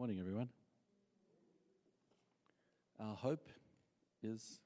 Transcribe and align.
Morning, 0.00 0.18
everyone. 0.18 0.48
Our 2.98 3.14
hope 3.14 3.50
is 4.22 4.60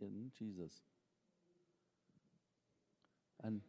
in 0.00 0.30
Jesus. 0.38 0.72
And 3.44 3.60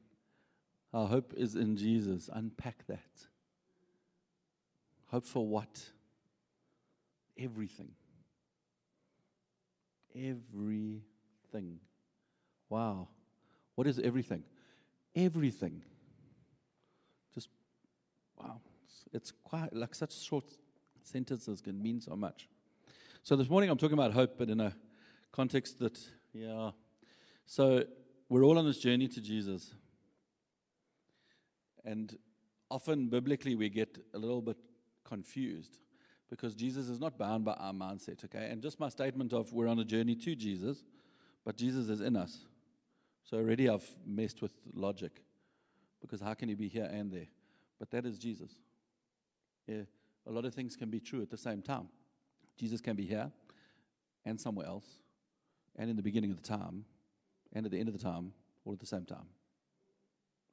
our 0.93 1.07
hope 1.07 1.33
is 1.35 1.55
in 1.55 1.75
Jesus. 1.75 2.29
Unpack 2.31 2.87
that. 2.87 3.01
Hope 5.07 5.25
for 5.25 5.45
what? 5.45 5.81
Everything. 7.37 7.91
Everything. 10.15 11.81
Wow. 12.69 13.09
What 13.75 13.87
is 13.87 13.99
everything? 13.99 14.43
Everything. 15.13 15.81
Just, 17.35 17.49
wow. 18.37 18.61
It's, 18.85 19.03
it's 19.11 19.33
quite 19.43 19.75
like 19.75 19.93
such 19.93 20.17
short 20.17 20.45
sentences 21.09 21.61
can 21.61 21.81
mean 21.81 21.99
so 21.99 22.15
much. 22.15 22.47
So 23.23 23.35
this 23.35 23.49
morning 23.49 23.69
I'm 23.69 23.77
talking 23.77 23.97
about 23.97 24.13
hope, 24.13 24.37
but 24.37 24.49
in 24.49 24.59
a 24.61 24.73
context 25.31 25.79
that, 25.79 25.99
yeah. 26.33 26.71
So 27.45 27.83
we're 28.29 28.43
all 28.43 28.57
on 28.57 28.65
this 28.65 28.79
journey 28.79 29.07
to 29.09 29.21
Jesus. 29.21 29.73
And 31.83 32.17
often 32.69 33.07
biblically 33.07 33.55
we 33.55 33.69
get 33.69 33.97
a 34.13 34.17
little 34.17 34.41
bit 34.41 34.57
confused 35.03 35.79
because 36.29 36.53
Jesus 36.53 36.89
is 36.89 36.99
not 36.99 37.17
bound 37.17 37.43
by 37.43 37.53
our 37.53 37.73
mindset, 37.73 38.23
okay? 38.25 38.49
And 38.51 38.61
just 38.61 38.79
my 38.79 38.89
statement 38.89 39.33
of 39.33 39.51
we're 39.51 39.67
on 39.67 39.79
a 39.79 39.85
journey 39.85 40.15
to 40.15 40.35
Jesus, 40.35 40.83
but 41.43 41.57
Jesus 41.57 41.89
is 41.89 42.01
in 42.01 42.15
us. 42.15 42.45
So 43.23 43.37
already 43.37 43.67
I've 43.67 43.89
messed 44.05 44.41
with 44.41 44.53
logic 44.73 45.23
because 46.01 46.21
how 46.21 46.35
can 46.35 46.49
he 46.49 46.55
be 46.55 46.67
here 46.67 46.89
and 46.91 47.11
there? 47.11 47.27
But 47.79 47.89
that 47.91 48.05
is 48.05 48.19
Jesus. 48.19 48.51
Yeah, 49.67 49.83
a 50.29 50.31
lot 50.31 50.45
of 50.45 50.53
things 50.53 50.75
can 50.75 50.89
be 50.89 50.99
true 50.99 51.21
at 51.21 51.29
the 51.29 51.37
same 51.37 51.61
time. 51.61 51.89
Jesus 52.55 52.79
can 52.79 52.95
be 52.95 53.05
here 53.05 53.31
and 54.25 54.39
somewhere 54.39 54.67
else, 54.67 54.85
and 55.75 55.89
in 55.89 55.95
the 55.95 56.03
beginning 56.03 56.29
of 56.29 56.41
the 56.41 56.47
time, 56.47 56.85
and 57.53 57.65
at 57.65 57.71
the 57.71 57.79
end 57.79 57.89
of 57.89 57.97
the 57.97 58.03
time, 58.03 58.31
all 58.63 58.73
at 58.73 58.79
the 58.79 58.85
same 58.85 59.05
time. 59.05 59.25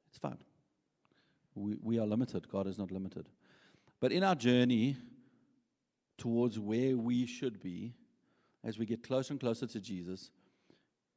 It's 0.08 0.18
fine. 0.18 0.38
We, 1.54 1.76
we 1.82 1.98
are 1.98 2.06
limited. 2.06 2.48
God 2.48 2.66
is 2.66 2.78
not 2.78 2.90
limited. 2.90 3.28
But 4.00 4.12
in 4.12 4.22
our 4.22 4.34
journey 4.34 4.96
towards 6.16 6.58
where 6.58 6.96
we 6.96 7.26
should 7.26 7.60
be, 7.60 7.94
as 8.64 8.78
we 8.78 8.86
get 8.86 9.02
closer 9.02 9.32
and 9.32 9.40
closer 9.40 9.66
to 9.66 9.80
Jesus, 9.80 10.30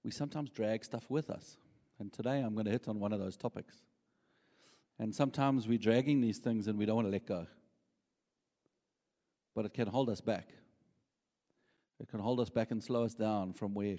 we 0.03 0.11
sometimes 0.11 0.49
drag 0.49 0.83
stuff 0.83 1.05
with 1.09 1.29
us. 1.29 1.57
And 1.99 2.11
today 2.11 2.39
I'm 2.39 2.53
going 2.53 2.65
to 2.65 2.71
hit 2.71 2.87
on 2.87 2.99
one 2.99 3.13
of 3.13 3.19
those 3.19 3.37
topics. 3.37 3.75
And 4.97 5.13
sometimes 5.13 5.67
we're 5.67 5.77
dragging 5.77 6.19
these 6.19 6.39
things 6.39 6.67
and 6.67 6.77
we 6.77 6.85
don't 6.85 6.95
want 6.95 7.07
to 7.07 7.11
let 7.11 7.25
go. 7.25 7.47
But 9.55 9.65
it 9.65 9.73
can 9.73 9.87
hold 9.87 10.09
us 10.09 10.21
back. 10.21 10.49
It 11.99 12.07
can 12.07 12.19
hold 12.19 12.39
us 12.39 12.49
back 12.49 12.71
and 12.71 12.83
slow 12.83 13.03
us 13.03 13.13
down 13.13 13.53
from 13.53 13.73
where 13.73 13.97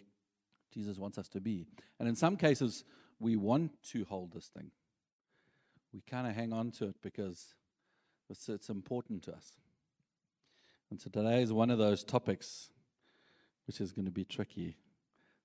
Jesus 0.72 0.98
wants 0.98 1.18
us 1.18 1.28
to 1.28 1.40
be. 1.40 1.66
And 1.98 2.08
in 2.08 2.16
some 2.16 2.36
cases, 2.36 2.84
we 3.18 3.36
want 3.36 3.72
to 3.90 4.04
hold 4.04 4.32
this 4.32 4.46
thing. 4.46 4.70
We 5.92 6.02
kind 6.08 6.26
of 6.26 6.34
hang 6.34 6.52
on 6.52 6.70
to 6.72 6.86
it 6.86 6.96
because 7.02 7.54
it's, 8.28 8.48
it's 8.48 8.70
important 8.70 9.22
to 9.24 9.32
us. 9.32 9.52
And 10.90 11.00
so 11.00 11.10
today 11.10 11.42
is 11.42 11.52
one 11.52 11.70
of 11.70 11.78
those 11.78 12.02
topics 12.02 12.70
which 13.66 13.80
is 13.80 13.92
going 13.92 14.06
to 14.06 14.10
be 14.10 14.24
tricky. 14.24 14.76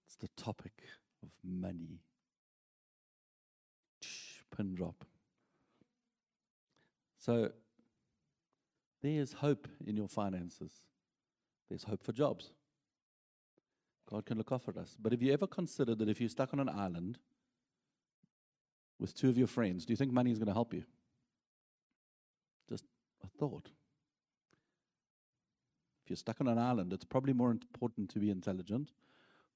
It's 0.08 0.16
the 0.16 0.30
topic 0.42 0.74
of 1.22 1.30
money. 1.44 2.00
Shh, 4.02 4.40
Pin 4.56 4.76
drop. 4.76 5.04
So 7.20 7.52
there's 9.06 9.34
hope 9.34 9.68
in 9.86 9.96
your 9.96 10.08
finances. 10.08 10.72
There's 11.70 11.84
hope 11.84 12.04
for 12.04 12.12
jobs. 12.12 12.52
God 14.10 14.26
can 14.26 14.38
look 14.38 14.52
after 14.52 14.78
us. 14.80 14.96
But 15.00 15.12
have 15.12 15.22
you 15.22 15.34
ever 15.34 15.48
considered 15.48 16.00
that 16.00 16.10
if 16.10 16.20
you're 16.20 16.30
stuck 16.30 16.54
on 16.54 16.60
an 16.60 16.70
island 16.70 17.18
with 19.00 19.16
two 19.16 19.30
of 19.30 19.38
your 19.38 19.48
friends, 19.48 19.86
do 19.86 19.94
you 19.94 19.98
think 19.98 20.12
money 20.12 20.32
is 20.32 20.38
going 20.38 20.48
to 20.48 20.54
help 20.54 20.74
you? 20.74 20.84
Just 22.70 22.86
a 23.24 23.28
thought. 23.28 23.70
If 26.04 26.10
you're 26.10 26.18
stuck 26.18 26.40
on 26.40 26.48
an 26.48 26.60
island, 26.60 26.94
it's 26.94 27.06
probably 27.06 27.34
more 27.34 27.52
important 27.52 28.10
to 28.12 28.20
be 28.20 28.30
intelligent, 28.30 28.92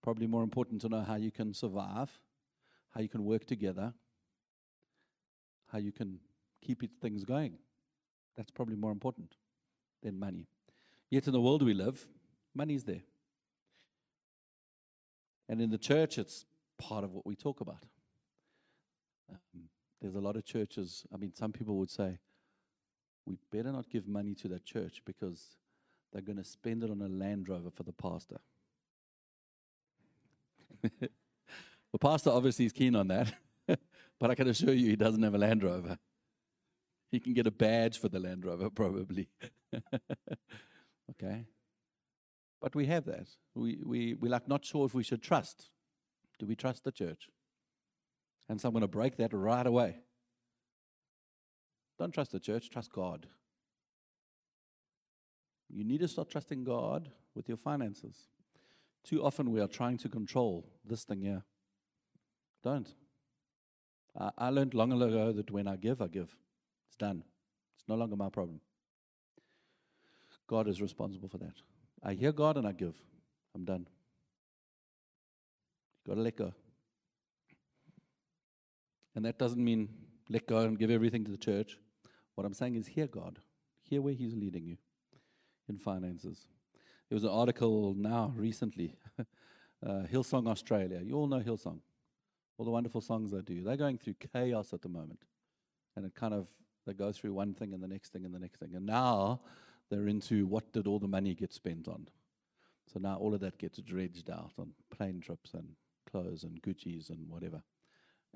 probably 0.02 0.26
more 0.26 0.44
important 0.44 0.82
to 0.82 0.90
know 0.90 1.02
how 1.02 1.16
you 1.16 1.32
can 1.32 1.54
survive, 1.54 2.10
how 2.90 3.02
you 3.02 3.10
can 3.10 3.24
work 3.24 3.46
together, 3.46 3.94
how 5.72 5.78
you 5.78 5.92
can 5.92 6.20
keep 6.62 6.82
things 7.00 7.24
going. 7.24 7.60
That's 8.38 8.52
probably 8.52 8.76
more 8.76 8.92
important 8.92 9.36
than 10.02 10.20
money. 10.20 10.48
Yet 11.10 11.28
in 11.28 11.34
the 11.34 11.42
world 11.42 11.64
we 11.64 11.74
live, 11.74 12.08
money's 12.54 12.84
there. 12.84 13.02
And 15.48 15.62
in 15.62 15.72
the 15.72 15.78
church, 15.78 16.18
it's 16.18 16.46
part 16.78 17.04
of 17.04 17.14
what 17.14 17.26
we 17.26 17.36
talk 17.36 17.60
about. 17.62 17.84
Um, 19.30 19.64
there's 20.02 20.16
a 20.16 20.20
lot 20.20 20.36
of 20.36 20.46
churches, 20.46 21.06
I 21.14 21.18
mean, 21.18 21.34
some 21.36 21.52
people 21.52 21.78
would 21.78 21.90
say, 21.90 22.20
we 23.26 23.38
better 23.52 23.72
not 23.72 23.90
give 23.90 24.08
money 24.08 24.34
to 24.36 24.48
that 24.50 24.66
church 24.66 25.02
because 25.06 25.58
they're 26.12 26.22
going 26.22 26.38
to 26.38 26.44
spend 26.44 26.84
it 26.84 26.90
on 26.90 27.02
a 27.02 27.08
Land 27.08 27.50
Rover 27.50 27.70
for 27.70 27.84
the 27.84 27.94
pastor. 27.94 28.40
the 31.00 32.00
pastor 32.00 32.30
obviously 32.30 32.66
is 32.66 32.72
keen 32.72 32.96
on 32.96 33.08
that, 33.10 33.34
but 34.20 34.32
I 34.32 34.36
can 34.36 34.48
assure 34.48 34.74
you 34.74 34.90
he 34.90 34.96
doesn't 34.96 35.22
have 35.22 35.36
a 35.36 35.38
Land 35.38 35.64
Rover. 35.64 35.98
He 37.12 37.20
can 37.20 37.34
get 37.34 37.48
a 37.48 37.52
badge 37.52 37.98
for 37.98 38.08
the 38.08 38.20
Land 38.20 38.46
Rover, 38.46 38.70
probably. 38.82 39.30
okay? 41.12 41.46
But 42.62 42.76
we 42.76 42.86
have 42.86 43.06
that. 43.06 43.28
We, 43.56 43.80
we, 43.84 44.14
we're 44.14 44.32
like 44.32 44.48
not 44.48 44.64
sure 44.64 44.86
if 44.86 44.94
we 44.94 45.04
should 45.04 45.24
trust. 45.24 45.70
Do 46.38 46.46
we 46.46 46.56
trust 46.56 46.84
the 46.84 46.92
church? 46.92 47.30
And 48.48 48.60
so 48.60 48.68
I'm 48.68 48.74
going 48.74 48.82
to 48.82 48.88
break 48.88 49.18
that 49.18 49.34
right 49.34 49.66
away. 49.66 49.98
Don't 51.98 52.14
trust 52.14 52.32
the 52.32 52.40
church, 52.40 52.70
trust 52.70 52.92
God. 52.92 53.28
You 55.70 55.84
need 55.84 56.00
to 56.00 56.08
start 56.08 56.30
trusting 56.30 56.64
God 56.64 57.10
with 57.36 57.48
your 57.48 57.58
finances. 57.58 58.28
Too 59.04 59.24
often 59.24 59.52
we 59.52 59.62
are 59.62 59.68
trying 59.68 59.98
to 60.00 60.10
control 60.10 60.66
this 60.86 61.04
thing 61.04 61.22
here. 61.22 61.44
Don't. 62.64 62.94
I, 64.18 64.32
I 64.38 64.50
learned 64.50 64.74
long 64.74 64.92
ago 64.92 65.32
that 65.32 65.52
when 65.52 65.68
I 65.68 65.76
give, 65.76 66.02
I 66.02 66.08
give. 66.08 66.36
It's 66.90 66.98
done. 66.98 67.24
It's 67.78 67.88
no 67.88 67.96
longer 67.96 68.16
my 68.16 68.30
problem. 68.30 68.60
God 70.48 70.68
is 70.68 70.82
responsible 70.82 71.30
for 71.30 71.38
that. 71.38 71.54
I 72.04 72.14
hear 72.14 72.32
God 72.32 72.58
and 72.58 72.68
I 72.68 72.72
give. 72.72 72.96
I'm 73.56 73.64
done. 73.64 73.88
Got 76.08 76.16
to 76.16 76.22
let 76.22 76.36
go. 76.36 76.54
And 79.16 79.24
that 79.26 79.38
doesn't 79.38 79.64
mean 79.64 79.90
let 80.30 80.48
go 80.48 80.60
and 80.60 80.78
give 80.78 80.90
everything 80.90 81.24
to 81.26 81.32
the 81.32 81.38
church. 81.38 81.78
What 82.36 82.46
I'm 82.46 82.54
saying 82.54 82.76
is 82.76 82.88
hear 82.88 83.08
God. 83.08 83.40
Hear 83.84 84.02
where 84.02 84.14
He's 84.14 84.34
leading 84.34 84.66
you 84.66 84.78
in 85.68 85.78
finances. 85.78 86.48
There 87.10 87.16
was 87.16 87.24
an 87.24 87.30
article 87.30 87.96
now 87.98 88.34
recently, 88.36 88.96
uh, 89.20 90.04
Hillsong 90.12 90.48
Australia. 90.48 91.02
You 91.04 91.16
all 91.16 91.28
know 91.28 91.40
Hillsong, 91.40 91.80
all 92.58 92.66
the 92.66 92.72
wonderful 92.72 93.02
songs 93.02 93.32
they 93.32 93.42
do. 93.42 93.64
They're 93.64 93.78
going 93.78 93.98
through 93.98 94.16
chaos 94.34 94.74
at 94.74 94.82
the 94.82 94.90
moment, 94.90 95.24
and 95.96 96.06
it 96.06 96.14
kind 96.16 96.34
of 96.34 96.48
they 96.86 96.94
go 96.94 97.12
through 97.12 97.34
one 97.34 97.54
thing 97.54 97.74
and 97.74 97.84
the 97.84 97.88
next 97.88 98.12
thing 98.12 98.26
and 98.26 98.34
the 98.34 98.40
next 98.40 98.60
thing, 98.60 98.76
and 98.76 98.86
now 98.86 99.42
they're 99.90 100.08
into 100.08 100.46
what 100.46 100.72
did 100.74 100.88
all 100.88 101.00
the 101.00 101.08
money 101.08 101.34
get 101.34 101.54
spent 101.54 101.88
on. 101.88 102.08
So 102.92 103.00
now 103.00 103.18
all 103.18 103.34
of 103.34 103.42
that 103.42 103.58
gets 103.58 103.80
dredged 103.80 104.30
out 104.30 104.52
on 104.58 104.72
plane 104.90 105.22
trips 105.22 105.54
and 105.54 105.70
clothes 106.10 106.44
and 106.44 106.62
Gucci's 106.62 107.10
and 107.10 107.30
whatever. 107.30 107.62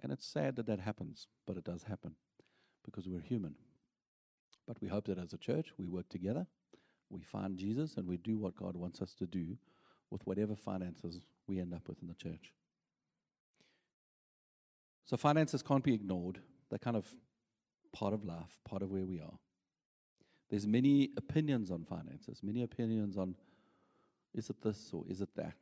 And 0.02 0.12
it's 0.12 0.26
sad 0.26 0.56
that 0.58 0.68
that 0.68 0.80
happens, 0.80 1.28
but 1.46 1.58
it 1.58 1.64
does 1.64 1.84
happen 1.84 2.16
because 2.86 3.08
we're 3.08 3.22
human. 3.22 3.56
But 4.68 4.82
we 4.82 4.88
hope 4.88 5.06
that 5.06 5.18
as 5.18 5.34
a 5.34 5.38
church, 5.38 5.72
we 5.78 5.88
work 5.88 6.10
together 6.10 6.48
we 7.14 7.22
find 7.22 7.58
Jesus 7.58 7.96
and 7.96 8.08
we 8.08 8.18
do 8.18 8.38
what 8.38 8.56
God 8.56 8.76
wants 8.76 9.02
us 9.02 9.14
to 9.16 9.26
do 9.26 9.58
with 10.10 10.26
whatever 10.26 10.56
finances 10.56 11.22
we 11.48 11.60
end 11.60 11.74
up 11.74 11.88
with 11.88 12.02
in 12.02 12.08
the 12.08 12.16
church. 12.16 12.52
So, 15.06 15.16
finances 15.16 15.62
can't 15.62 15.84
be 15.84 15.94
ignored. 15.94 16.40
They're 16.70 16.80
kind 16.80 16.98
of 16.98 17.08
part 17.94 18.14
of 18.14 18.26
life, 18.26 18.60
part 18.68 18.82
of 18.82 18.92
where 18.92 19.06
we 19.06 19.20
are. 19.20 19.40
There's 20.50 20.68
many 20.68 21.12
opinions 21.18 21.72
on 21.72 21.86
finances, 21.86 22.40
many 22.44 22.64
opinions 22.64 23.18
on 23.18 23.36
is 24.34 24.50
it 24.50 24.62
this 24.62 24.90
or 24.92 25.04
is 25.08 25.22
it 25.22 25.30
that? 25.36 25.56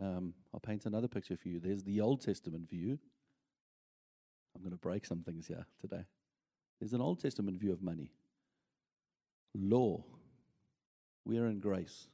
Um, 0.00 0.34
I'll 0.52 0.60
paint 0.60 0.84
another 0.84 1.08
picture 1.08 1.36
for 1.36 1.48
you. 1.48 1.58
There's 1.58 1.82
the 1.82 2.00
Old 2.00 2.20
Testament 2.20 2.68
view. 2.68 2.98
I'm 4.54 4.62
going 4.62 4.72
to 4.72 4.78
break 4.78 5.06
some 5.06 5.22
things 5.22 5.46
here 5.46 5.66
today. 5.80 6.04
There's 6.78 6.92
an 6.92 7.00
Old 7.00 7.20
Testament 7.20 7.58
view 7.58 7.72
of 7.72 7.82
money. 7.82 8.12
Law 9.54 10.04
we 11.28 11.38
are 11.38 11.46
in 11.46 11.60
grace. 11.60 12.08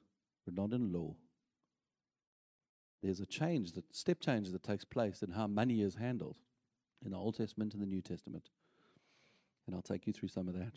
We're 0.44 0.60
not 0.60 0.74
in 0.74 0.92
law. 0.92 1.14
There's 3.00 3.20
a 3.20 3.26
change, 3.26 3.72
that 3.72 3.94
step 3.94 4.18
change 4.20 4.50
that 4.50 4.64
takes 4.64 4.84
place 4.84 5.22
in 5.22 5.30
how 5.30 5.46
money 5.46 5.82
is 5.82 5.94
handled 5.94 6.36
in 7.04 7.12
the 7.12 7.16
Old 7.16 7.36
Testament 7.36 7.74
and 7.74 7.82
the 7.82 7.86
New 7.86 8.02
Testament. 8.02 8.48
And 9.66 9.74
I'll 9.74 9.82
take 9.82 10.06
you 10.06 10.12
through 10.12 10.28
some 10.28 10.48
of 10.48 10.54
that. 10.54 10.74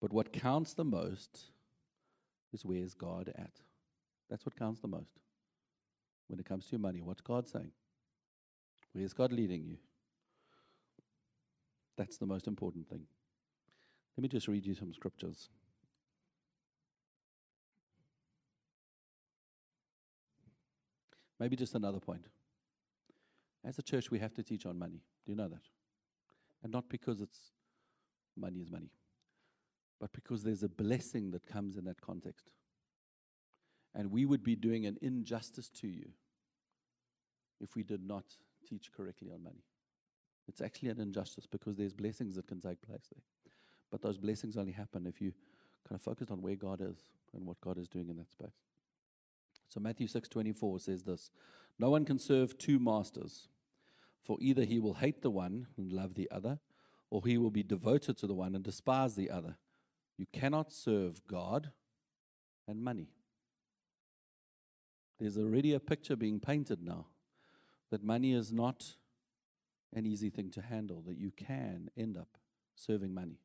But 0.00 0.12
what 0.12 0.32
counts 0.32 0.74
the 0.74 0.84
most 0.84 1.50
is 2.52 2.64
where's 2.64 2.94
God 2.94 3.32
at? 3.36 3.60
That's 4.30 4.44
what 4.44 4.56
counts 4.56 4.80
the 4.80 4.88
most. 4.88 5.18
When 6.28 6.38
it 6.38 6.46
comes 6.46 6.66
to 6.66 6.72
your 6.72 6.80
money, 6.80 7.00
what's 7.00 7.20
God 7.20 7.48
saying? 7.48 7.70
Where's 8.92 9.12
God 9.12 9.32
leading 9.32 9.64
you? 9.64 9.76
That's 11.96 12.18
the 12.18 12.26
most 12.26 12.46
important 12.46 12.88
thing. 12.88 13.02
Let 14.16 14.22
me 14.22 14.28
just 14.28 14.48
read 14.48 14.66
you 14.66 14.74
some 14.74 14.92
scriptures. 14.92 15.48
Maybe 21.38 21.56
just 21.56 21.74
another 21.74 22.00
point. 22.00 22.26
As 23.64 23.78
a 23.78 23.82
church, 23.82 24.10
we 24.10 24.18
have 24.18 24.32
to 24.34 24.42
teach 24.42 24.64
on 24.64 24.78
money. 24.78 25.02
Do 25.24 25.32
you 25.32 25.36
know 25.36 25.48
that? 25.48 25.62
And 26.66 26.72
not 26.72 26.88
because 26.88 27.20
it's 27.20 27.52
money 28.36 28.58
is 28.58 28.72
money, 28.72 28.90
but 30.00 30.12
because 30.12 30.42
there's 30.42 30.64
a 30.64 30.68
blessing 30.68 31.30
that 31.30 31.46
comes 31.46 31.76
in 31.76 31.84
that 31.84 32.00
context. 32.00 32.50
And 33.94 34.10
we 34.10 34.26
would 34.26 34.42
be 34.42 34.56
doing 34.56 34.84
an 34.84 34.98
injustice 35.00 35.68
to 35.80 35.86
you 35.86 36.08
if 37.60 37.76
we 37.76 37.84
did 37.84 38.04
not 38.04 38.24
teach 38.68 38.90
correctly 38.92 39.30
on 39.32 39.44
money. 39.44 39.62
It's 40.48 40.60
actually 40.60 40.88
an 40.88 40.98
injustice 40.98 41.46
because 41.46 41.76
there's 41.76 41.92
blessings 41.92 42.34
that 42.34 42.48
can 42.48 42.60
take 42.60 42.82
place 42.82 43.06
there. 43.14 43.22
But 43.92 44.02
those 44.02 44.18
blessings 44.18 44.56
only 44.56 44.72
happen 44.72 45.06
if 45.06 45.20
you 45.20 45.34
kind 45.88 45.94
of 45.94 46.02
focus 46.02 46.32
on 46.32 46.42
where 46.42 46.56
God 46.56 46.80
is 46.80 46.96
and 47.32 47.46
what 47.46 47.60
God 47.60 47.78
is 47.78 47.86
doing 47.86 48.08
in 48.08 48.16
that 48.16 48.32
space. 48.32 48.58
So 49.68 49.78
Matthew 49.78 50.08
6:24 50.08 50.80
says 50.80 51.04
this, 51.04 51.30
no 51.78 51.90
one 51.90 52.04
can 52.04 52.18
serve 52.18 52.58
two 52.58 52.80
masters, 52.80 53.46
for 54.26 54.36
either 54.40 54.64
he 54.64 54.80
will 54.80 54.94
hate 54.94 55.22
the 55.22 55.30
one 55.30 55.68
and 55.76 55.92
love 55.92 56.14
the 56.14 56.28
other, 56.30 56.58
or 57.10 57.22
he 57.24 57.38
will 57.38 57.50
be 57.50 57.62
devoted 57.62 58.18
to 58.18 58.26
the 58.26 58.34
one 58.34 58.54
and 58.54 58.64
despise 58.64 59.14
the 59.14 59.30
other. 59.30 59.56
You 60.18 60.26
cannot 60.32 60.72
serve 60.72 61.24
God 61.26 61.70
and 62.66 62.82
money. 62.82 63.08
There's 65.20 65.38
already 65.38 65.72
a 65.72 65.80
picture 65.80 66.16
being 66.16 66.40
painted 66.40 66.82
now 66.82 67.06
that 67.90 68.02
money 68.02 68.34
is 68.34 68.52
not 68.52 68.96
an 69.94 70.04
easy 70.04 70.28
thing 70.28 70.50
to 70.50 70.60
handle, 70.60 71.02
that 71.06 71.16
you 71.16 71.30
can 71.30 71.88
end 71.96 72.16
up 72.16 72.28
serving 72.74 73.14
money. 73.14 73.38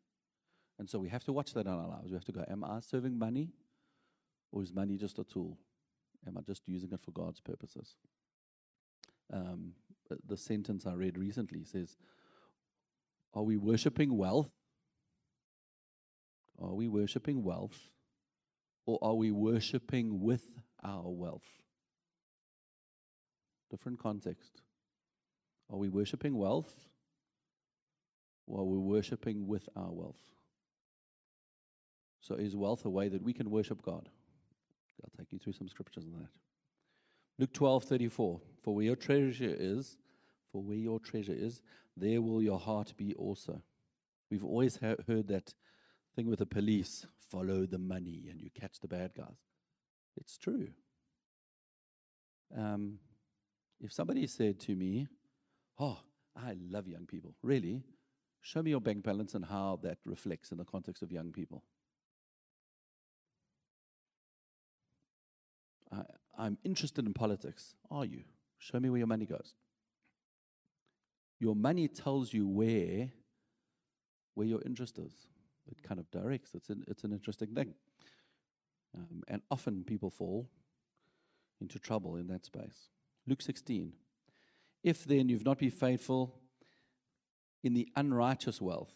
And 0.80 0.90
so 0.90 0.98
we 0.98 1.10
have 1.10 1.24
to 1.26 1.34
watch 1.34 1.54
that 1.54 1.68
in 1.68 1.72
our 1.72 1.88
lives. 1.88 2.10
We 2.10 2.16
have 2.16 2.26
to 2.26 2.32
go, 2.32 2.44
Am 2.50 2.64
I 2.64 2.80
serving 2.80 3.18
money? 3.18 3.50
Or 4.52 4.64
is 4.64 4.74
money 4.74 4.98
just 4.98 5.20
a 5.20 5.24
tool? 5.24 5.58
Am 6.28 6.38
I 6.38 6.42
just 6.42 6.64
using 6.68 6.92
it 6.92 7.00
for 7.02 7.12
God's 7.12 7.40
purposes? 7.40 7.96
Um, 9.32 9.74
Uh, 10.12 10.16
the 10.28 10.38
sentence 10.38 10.86
I 10.86 10.94
read 10.94 11.18
recently 11.18 11.64
says, 11.64 11.98
Are 13.34 13.44
we 13.44 13.58
worshiping 13.58 14.18
wealth? 14.18 14.50
Are 16.60 16.74
we 16.74 16.88
worshiping 16.88 17.44
wealth? 17.44 17.78
Or 18.86 19.00
are 19.02 19.16
we 19.16 19.32
worshiping 19.32 20.22
with 20.22 20.48
our 20.84 21.10
wealth? 21.10 21.48
Different 23.70 24.00
context. 24.00 24.62
Are 25.72 25.78
we 25.78 25.88
worshiping 25.88 26.36
wealth? 26.38 26.74
Or 28.48 28.62
are 28.62 28.66
we 28.66 28.78
worshiping 28.78 29.48
with 29.48 29.70
our 29.76 29.92
wealth? 29.92 30.20
So 32.20 32.36
is 32.36 32.56
wealth 32.56 32.86
a 32.86 32.90
way 32.90 33.08
that 33.08 33.24
we 33.24 33.34
can 33.34 33.50
worship 33.50 33.82
God? 33.82 34.10
I'll 35.04 35.10
take 35.18 35.32
you 35.32 35.40
through 35.40 35.54
some 35.54 35.68
scriptures 35.68 36.06
on 36.06 36.20
that. 36.20 36.51
Luke 37.38 37.54
12, 37.54 37.84
34. 37.84 38.42
For 38.64 38.76
where 38.76 38.86
your 38.86 38.96
treasure 38.96 39.56
is, 39.58 39.98
for 40.52 40.62
where 40.62 40.78
your 40.78 41.00
treasure 41.00 41.36
is, 41.36 41.62
there 41.98 42.22
will 42.22 42.42
your 42.42 42.60
heart 42.60 42.94
be 42.98 43.14
also. 43.16 43.62
We've 44.30 44.46
always 44.46 44.78
ha- 44.78 44.96
heard 45.08 45.28
that 45.28 45.54
thing 46.16 46.28
with 46.28 46.40
the 46.40 46.46
police 46.46 47.06
follow 47.30 47.66
the 47.66 47.78
money 47.78 48.28
and 48.30 48.42
you 48.42 48.50
catch 48.54 48.80
the 48.80 48.88
bad 48.88 49.12
guys. 49.16 49.38
It's 50.18 50.38
true. 50.38 50.68
Um, 52.56 53.00
if 53.80 53.92
somebody 53.92 54.28
said 54.28 54.60
to 54.62 54.76
me, 54.76 55.08
Oh, 55.80 55.98
I 56.36 56.56
love 56.70 56.88
young 56.88 57.08
people, 57.08 57.34
really, 57.42 57.82
show 58.42 58.62
me 58.62 58.72
your 58.72 58.82
bank 58.82 59.04
balance 59.04 59.34
and 59.34 59.46
how 59.46 59.80
that 59.84 59.98
reflects 60.06 60.52
in 60.52 60.58
the 60.58 60.66
context 60.66 61.02
of 61.02 61.12
young 61.12 61.32
people. 61.32 61.64
I'm 66.38 66.58
interested 66.64 67.06
in 67.06 67.14
politics. 67.14 67.76
Are 67.90 68.06
you? 68.06 68.24
Show 68.58 68.80
me 68.80 68.90
where 68.90 69.00
your 69.00 69.08
money 69.08 69.26
goes. 69.26 69.56
Your 71.40 71.56
money 71.56 71.88
tells 71.88 72.34
you 72.34 72.48
where, 72.48 73.10
where 74.36 74.48
your 74.48 74.62
interest 74.66 75.00
is. 75.00 75.14
It 75.68 75.82
kind 75.84 76.00
of 76.00 76.10
directs. 76.12 76.54
It's 76.54 76.70
an, 76.70 76.84
it's 76.88 77.04
an 77.04 77.12
interesting 77.12 77.54
thing. 77.54 77.74
Um, 78.96 79.24
and 79.28 79.42
often 79.50 79.84
people 79.84 80.10
fall 80.10 80.50
into 81.60 81.80
trouble 81.80 82.16
in 82.18 82.28
that 82.28 82.46
space. 82.46 82.90
Luke 83.28 83.42
16. 83.42 83.94
If 84.84 85.06
then 85.06 85.30
you've 85.30 85.46
not 85.46 85.60
been 85.60 85.72
faithful 85.72 86.36
in 87.64 87.74
the 87.74 87.88
unrighteous 87.96 88.60
wealth, 88.62 88.94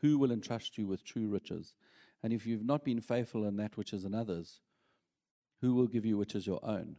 who 0.00 0.18
will 0.18 0.32
entrust 0.32 0.78
you 0.78 0.86
with 0.86 1.04
true 1.04 1.28
riches? 1.28 1.74
And 2.22 2.32
if 2.32 2.46
you've 2.46 2.64
not 2.64 2.84
been 2.84 3.00
faithful 3.00 3.44
in 3.44 3.56
that 3.56 3.76
which 3.76 3.92
is 3.92 4.04
another's, 4.04 4.60
who 5.60 5.74
will 5.74 5.86
give 5.86 6.04
you 6.04 6.16
which 6.16 6.34
is 6.34 6.46
your 6.46 6.60
own? 6.62 6.96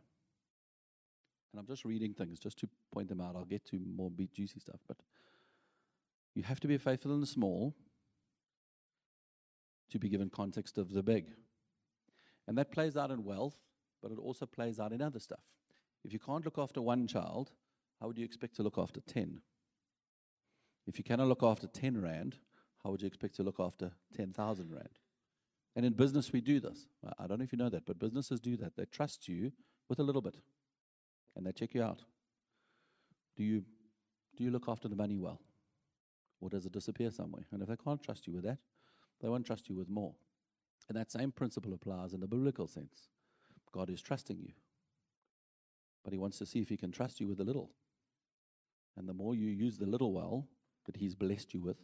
And 1.52 1.60
I'm 1.60 1.68
just 1.68 1.86
reading 1.86 2.14
things 2.14 2.40
just 2.40 2.60
to 2.60 2.70
point 2.92 3.10
them 3.10 3.22
out. 3.22 3.36
I'll 3.36 3.46
get 3.46 3.66
to 3.68 3.80
more 3.80 4.12
juicy 4.34 4.60
stuff. 4.60 4.80
But 4.88 4.98
you 6.36 6.44
have 6.44 6.60
to 6.60 6.68
be 6.68 6.78
faithful 6.78 7.14
in 7.14 7.22
the 7.22 7.28
small 7.28 7.74
to 9.90 10.00
be 10.00 10.10
given 10.10 10.30
context 10.30 10.78
of 10.78 10.92
the 10.92 11.02
big. 11.02 11.28
And 12.48 12.58
that 12.58 12.72
plays 12.72 12.96
out 12.98 13.12
in 13.12 13.24
wealth, 13.24 13.58
but 14.02 14.12
it 14.12 14.20
also 14.20 14.46
plays 14.46 14.80
out 14.80 14.92
in 14.92 15.02
other 15.02 15.20
stuff. 15.20 15.44
If 16.04 16.14
you 16.14 16.20
can't 16.20 16.46
look 16.46 16.58
after 16.58 16.82
one 16.82 17.08
child, 17.08 17.52
how 18.00 18.08
would 18.08 18.18
you 18.18 18.26
expect 18.26 18.56
to 18.58 18.64
look 18.64 18.78
after 18.78 19.02
10? 19.02 19.42
If 20.86 20.98
you 20.98 21.04
cannot 21.04 21.28
look 21.28 21.44
after 21.44 21.68
10 21.68 22.02
Rand, 22.02 22.38
how 22.84 22.92
would 22.92 23.02
you 23.02 23.08
expect 23.08 23.36
to 23.36 23.44
look 23.44 23.60
after 23.60 23.92
10,000 24.16 24.72
Rand? 24.72 25.00
And 25.78 25.86
in 25.86 25.94
business, 25.94 26.34
we 26.34 26.42
do 26.42 26.60
this. 26.60 26.88
I 27.20 27.28
don't 27.28 27.38
know 27.38 27.44
if 27.44 27.52
you 27.52 27.58
know 27.60 27.70
that, 27.70 27.86
but 27.86 28.00
businesses 28.00 28.40
do 28.40 28.58
that. 28.58 28.76
They 28.76 28.86
trust 28.86 29.28
you 29.28 29.52
with 29.88 30.00
a 30.00 30.04
little 30.04 30.24
bit 30.24 30.36
and 31.36 31.46
they 31.46 31.52
check 31.52 31.76
you 31.76 31.84
out. 31.84 32.02
Do 33.36 33.44
you, 33.44 33.64
do 34.36 34.44
you 34.44 34.50
look 34.50 34.68
after 34.68 34.88
the 34.88 34.96
money 34.96 35.20
well? 35.20 35.40
Or 36.42 36.50
does 36.50 36.66
it 36.66 36.72
disappear 36.72 37.12
somewhere? 37.12 37.44
And 37.52 37.62
if 37.62 37.70
they 37.70 37.76
can't 37.76 38.02
trust 38.02 38.26
you 38.26 38.34
with 38.34 38.44
that, 38.46 38.58
they 39.22 39.30
won't 39.30 39.46
trust 39.46 39.70
you 39.70 39.76
with 39.76 39.88
more. 39.88 40.16
And 40.90 40.98
that 40.98 41.12
same 41.12 41.32
principle 41.32 41.72
applies 41.76 42.12
in 42.12 42.22
the 42.22 42.28
biblical 42.28 42.66
sense. 42.66 43.10
God 43.72 43.92
is 43.92 44.02
trusting 44.02 44.40
you, 44.40 44.54
but 46.04 46.12
He 46.12 46.18
wants 46.18 46.40
to 46.40 46.48
see 46.48 46.60
if 46.60 46.70
He 46.70 46.78
can 46.78 46.92
trust 46.92 47.20
you 47.20 47.28
with 47.28 47.40
a 47.40 47.44
little. 47.44 47.70
And 48.98 49.08
the 49.08 49.14
more 49.14 49.36
you 49.36 49.48
use 49.48 49.78
the 49.78 49.86
little 49.86 50.12
well 50.12 50.48
that 50.88 50.98
He's 50.98 51.14
blessed 51.14 51.54
you 51.54 51.62
with 51.62 51.78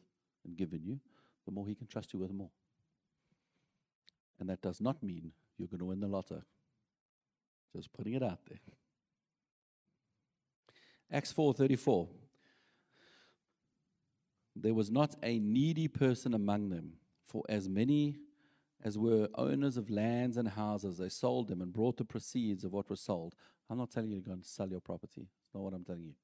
and 0.46 0.58
given 0.58 0.82
you, 0.84 1.00
the 1.46 1.52
more 1.52 1.68
He 1.68 1.76
can 1.76 1.86
trust 1.86 2.12
you 2.14 2.18
with 2.18 2.34
more. 2.34 2.50
And 4.40 4.50
that 4.50 4.62
does 4.62 4.82
not 4.82 5.02
mean 5.04 5.32
you're 5.58 5.68
going 5.68 5.80
to 5.80 5.86
win 5.86 6.00
the 6.00 6.08
lotto. 6.08 6.42
Just 7.76 7.94
putting 7.94 8.14
it 8.14 8.24
out 8.24 8.40
there. 8.48 8.60
Acts 11.12 11.34
4:34 11.34 12.08
There 14.56 14.74
was 14.74 14.92
not 14.92 15.16
a 15.24 15.40
needy 15.40 15.88
person 15.88 16.34
among 16.34 16.70
them, 16.70 16.94
for 17.26 17.44
as 17.50 17.68
many 17.70 18.18
as 18.84 18.98
were 18.98 19.30
owners 19.36 19.78
of 19.78 19.90
lands 19.90 20.36
and 20.36 20.48
houses, 20.48 20.98
they 20.98 21.08
sold 21.08 21.48
them 21.48 21.62
and 21.62 21.72
brought 21.72 21.96
the 21.96 22.04
proceeds 22.04 22.66
of 22.66 22.74
what 22.74 22.90
was 22.90 23.00
sold. 23.00 23.34
I'm 23.70 23.78
not 23.78 23.92
telling 23.92 24.10
you 24.10 24.20
to 24.20 24.26
go 24.28 24.34
and 24.34 24.46
sell 24.46 24.70
your 24.70 24.82
property. 24.82 25.22
It's 25.46 25.54
not 25.54 25.64
what 25.64 25.74
I'm 25.74 25.86
telling 25.86 26.04
you. 26.04 26.16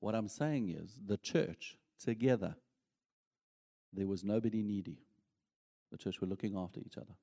What 0.00 0.14
I'm 0.14 0.28
saying 0.28 0.70
is 0.70 0.98
the 1.04 1.18
church 1.18 1.76
together, 2.02 2.56
there 3.92 4.06
was 4.06 4.24
nobody 4.24 4.62
needy. 4.62 5.05
The 5.96 6.02
church 6.02 6.20
were 6.20 6.26
looking 6.26 6.54
after 6.54 6.78
each 6.80 6.98
other. 6.98 7.14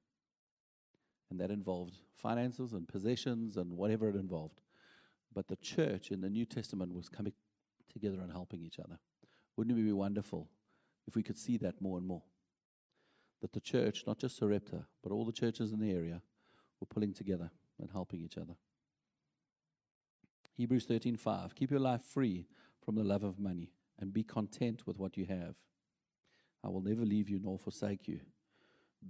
And 1.29 1.39
that 1.39 1.51
involved 1.51 1.97
finances 2.15 2.73
and 2.73 2.87
possessions 2.87 3.57
and 3.57 3.71
whatever 3.77 4.09
it 4.09 4.15
involved. 4.15 4.61
But 5.31 5.47
the 5.47 5.57
church 5.57 6.09
in 6.09 6.21
the 6.21 6.29
New 6.29 6.45
Testament 6.45 6.91
was 6.91 7.07
coming 7.07 7.33
together 7.91 8.19
and 8.19 8.31
helping 8.31 8.63
each 8.63 8.79
other. 8.79 8.97
Wouldn't 9.55 9.77
it 9.77 9.83
be 9.83 9.91
wonderful 9.91 10.49
if 11.07 11.15
we 11.15 11.21
could 11.21 11.37
see 11.37 11.57
that 11.57 11.81
more 11.81 11.99
and 11.99 12.07
more? 12.07 12.23
That 13.41 13.53
the 13.53 13.59
church, 13.59 14.05
not 14.07 14.17
just 14.17 14.37
Sarepta, 14.37 14.85
but 15.03 15.11
all 15.11 15.25
the 15.25 15.31
churches 15.31 15.71
in 15.71 15.79
the 15.79 15.91
area, 15.91 16.23
were 16.79 16.87
pulling 16.87 17.13
together 17.13 17.51
and 17.79 17.91
helping 17.91 18.21
each 18.21 18.39
other. 18.39 18.55
Hebrews 20.55 20.87
13:5 20.87 21.53
Keep 21.53 21.69
your 21.69 21.79
life 21.79 22.01
free 22.01 22.47
from 22.83 22.95
the 22.95 23.03
love 23.03 23.23
of 23.23 23.37
money 23.37 23.71
and 23.99 24.11
be 24.11 24.23
content 24.23 24.87
with 24.87 24.97
what 24.97 25.15
you 25.15 25.25
have. 25.25 25.57
I 26.63 26.69
will 26.69 26.81
never 26.81 27.05
leave 27.05 27.29
you 27.29 27.39
nor 27.39 27.59
forsake 27.59 28.07
you. 28.07 28.21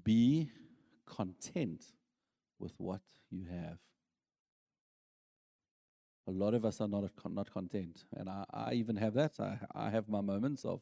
Be 0.04 0.50
content 1.06 1.84
with 2.60 2.74
what 2.78 3.02
you 3.30 3.46
have. 3.46 3.78
A 6.28 6.32
lot 6.32 6.54
of 6.54 6.64
us 6.64 6.80
are 6.80 6.88
not, 6.88 7.04
not 7.30 7.52
content. 7.52 8.06
And 8.16 8.30
I, 8.30 8.46
I 8.54 8.74
even 8.74 8.96
have 8.96 9.14
that. 9.16 9.34
I, 9.40 9.58
I 9.76 9.90
have 9.90 10.08
my 10.08 10.22
moments 10.22 10.64
of, 10.64 10.82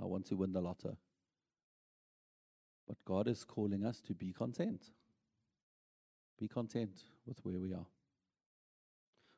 I 0.00 0.04
want 0.04 0.26
to 0.26 0.36
win 0.36 0.52
the 0.52 0.60
lotto. 0.60 0.96
But 2.86 2.98
God 3.04 3.26
is 3.26 3.42
calling 3.44 3.84
us 3.84 4.00
to 4.02 4.14
be 4.14 4.32
content. 4.32 4.90
Be 6.38 6.46
content 6.46 7.02
with 7.26 7.38
where 7.42 7.58
we 7.58 7.72
are. 7.72 7.86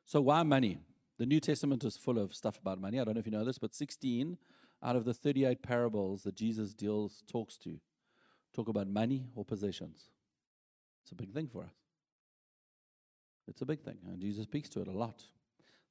So, 0.05 0.21
why 0.21 0.43
money? 0.43 0.79
The 1.17 1.25
New 1.25 1.39
Testament 1.39 1.83
is 1.83 1.97
full 1.97 2.17
of 2.17 2.33
stuff 2.33 2.59
about 2.59 2.79
money. 2.79 2.99
I 2.99 3.03
don't 3.03 3.13
know 3.13 3.19
if 3.19 3.25
you 3.25 3.31
know 3.31 3.45
this, 3.45 3.57
but 3.57 3.75
16 3.75 4.37
out 4.83 4.95
of 4.95 5.05
the 5.05 5.13
38 5.13 5.61
parables 5.61 6.23
that 6.23 6.35
Jesus 6.35 6.73
deals 6.73 7.23
talks 7.29 7.57
to 7.59 7.79
talk 8.53 8.67
about 8.67 8.87
money 8.87 9.25
or 9.35 9.45
possessions. 9.45 10.09
It's 11.03 11.11
a 11.11 11.15
big 11.15 11.33
thing 11.33 11.47
for 11.47 11.63
us. 11.63 11.73
It's 13.47 13.61
a 13.61 13.65
big 13.65 13.81
thing, 13.81 13.97
and 14.07 14.19
Jesus 14.19 14.43
speaks 14.43 14.69
to 14.69 14.81
it 14.81 14.87
a 14.87 14.91
lot. 14.91 15.23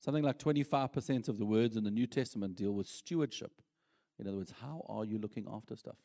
Something 0.01 0.23
like 0.23 0.39
25% 0.39 1.29
of 1.29 1.39
the 1.39 1.45
words 1.45 1.77
in 1.77 1.83
the 1.83 1.91
New 1.91 2.07
Testament 2.07 2.55
deal 2.55 2.71
with 2.71 2.87
stewardship. 2.87 3.61
In 4.19 4.29
other 4.29 4.37
words, 4.37 4.55
how 4.61 4.85
are 4.89 5.05
you 5.05 5.19
looking 5.19 5.47
after 5.51 5.75
stuff? 5.75 5.99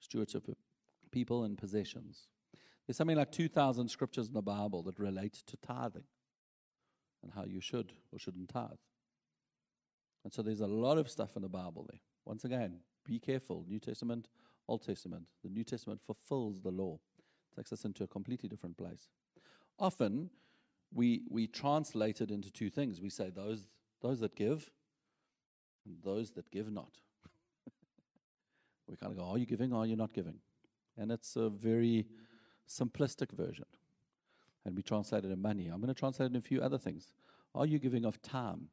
Stewardship 0.00 0.48
of 0.48 0.56
people 1.12 1.44
and 1.44 1.56
possessions. 1.56 2.26
There's 2.86 2.96
something 2.96 3.16
like 3.16 3.30
2,000 3.30 3.88
scriptures 3.88 4.26
in 4.26 4.34
the 4.34 4.42
Bible 4.42 4.82
that 4.82 4.98
relate 4.98 5.34
to 5.46 5.56
tithing 5.56 6.04
and 7.22 7.32
how 7.32 7.44
you 7.44 7.60
should 7.60 7.92
or 8.12 8.18
shouldn't 8.18 8.48
tithe. 8.48 8.70
And 10.24 10.32
so 10.32 10.42
there's 10.42 10.60
a 10.60 10.66
lot 10.66 10.98
of 10.98 11.08
stuff 11.08 11.36
in 11.36 11.42
the 11.42 11.48
Bible 11.48 11.86
there. 11.88 12.00
Once 12.24 12.44
again, 12.44 12.80
be 13.04 13.18
careful. 13.18 13.64
New 13.68 13.78
Testament, 13.78 14.28
Old 14.70 14.82
Testament. 14.82 15.24
The 15.42 15.50
New 15.50 15.64
Testament 15.64 16.00
fulfills 16.06 16.60
the 16.60 16.70
law, 16.70 16.98
takes 17.56 17.72
us 17.72 17.84
into 17.84 18.04
a 18.04 18.06
completely 18.06 18.48
different 18.48 18.76
place. 18.76 19.08
Often, 19.78 20.30
we, 20.94 21.22
we 21.28 21.46
translate 21.46 22.20
it 22.20 22.30
into 22.30 22.50
two 22.50 22.70
things. 22.70 23.00
We 23.00 23.10
say 23.10 23.30
those, 23.30 23.66
those 24.00 24.20
that 24.20 24.36
give 24.36 24.70
and 25.84 25.96
those 26.04 26.30
that 26.32 26.50
give 26.50 26.70
not. 26.70 26.98
we 28.88 28.96
kind 28.96 29.12
of 29.12 29.18
go, 29.18 29.24
are 29.24 29.38
you 29.38 29.46
giving 29.46 29.72
or 29.72 29.82
are 29.82 29.86
you 29.86 29.96
not 29.96 30.12
giving? 30.12 30.38
And 30.96 31.10
it's 31.10 31.36
a 31.36 31.48
very 31.48 32.06
simplistic 32.68 33.32
version. 33.32 33.66
And 34.64 34.76
we 34.76 34.82
translate 34.82 35.24
it 35.24 35.30
in 35.30 35.42
money. 35.42 35.68
I'm 35.68 35.80
going 35.80 35.92
to 35.92 35.98
translate 35.98 36.26
it 36.26 36.32
in 36.32 36.36
a 36.36 36.42
few 36.42 36.60
other 36.60 36.78
things. 36.78 37.14
Are 37.54 37.66
you 37.66 37.78
giving 37.78 38.04
of 38.04 38.22
time? 38.22 38.68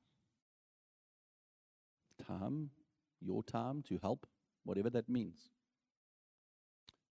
Time, 2.28 2.70
your 3.22 3.42
time 3.44 3.84
to 3.88 3.98
help, 4.02 4.28
whatever 4.64 4.90
that 4.90 5.08
means. 5.08 5.50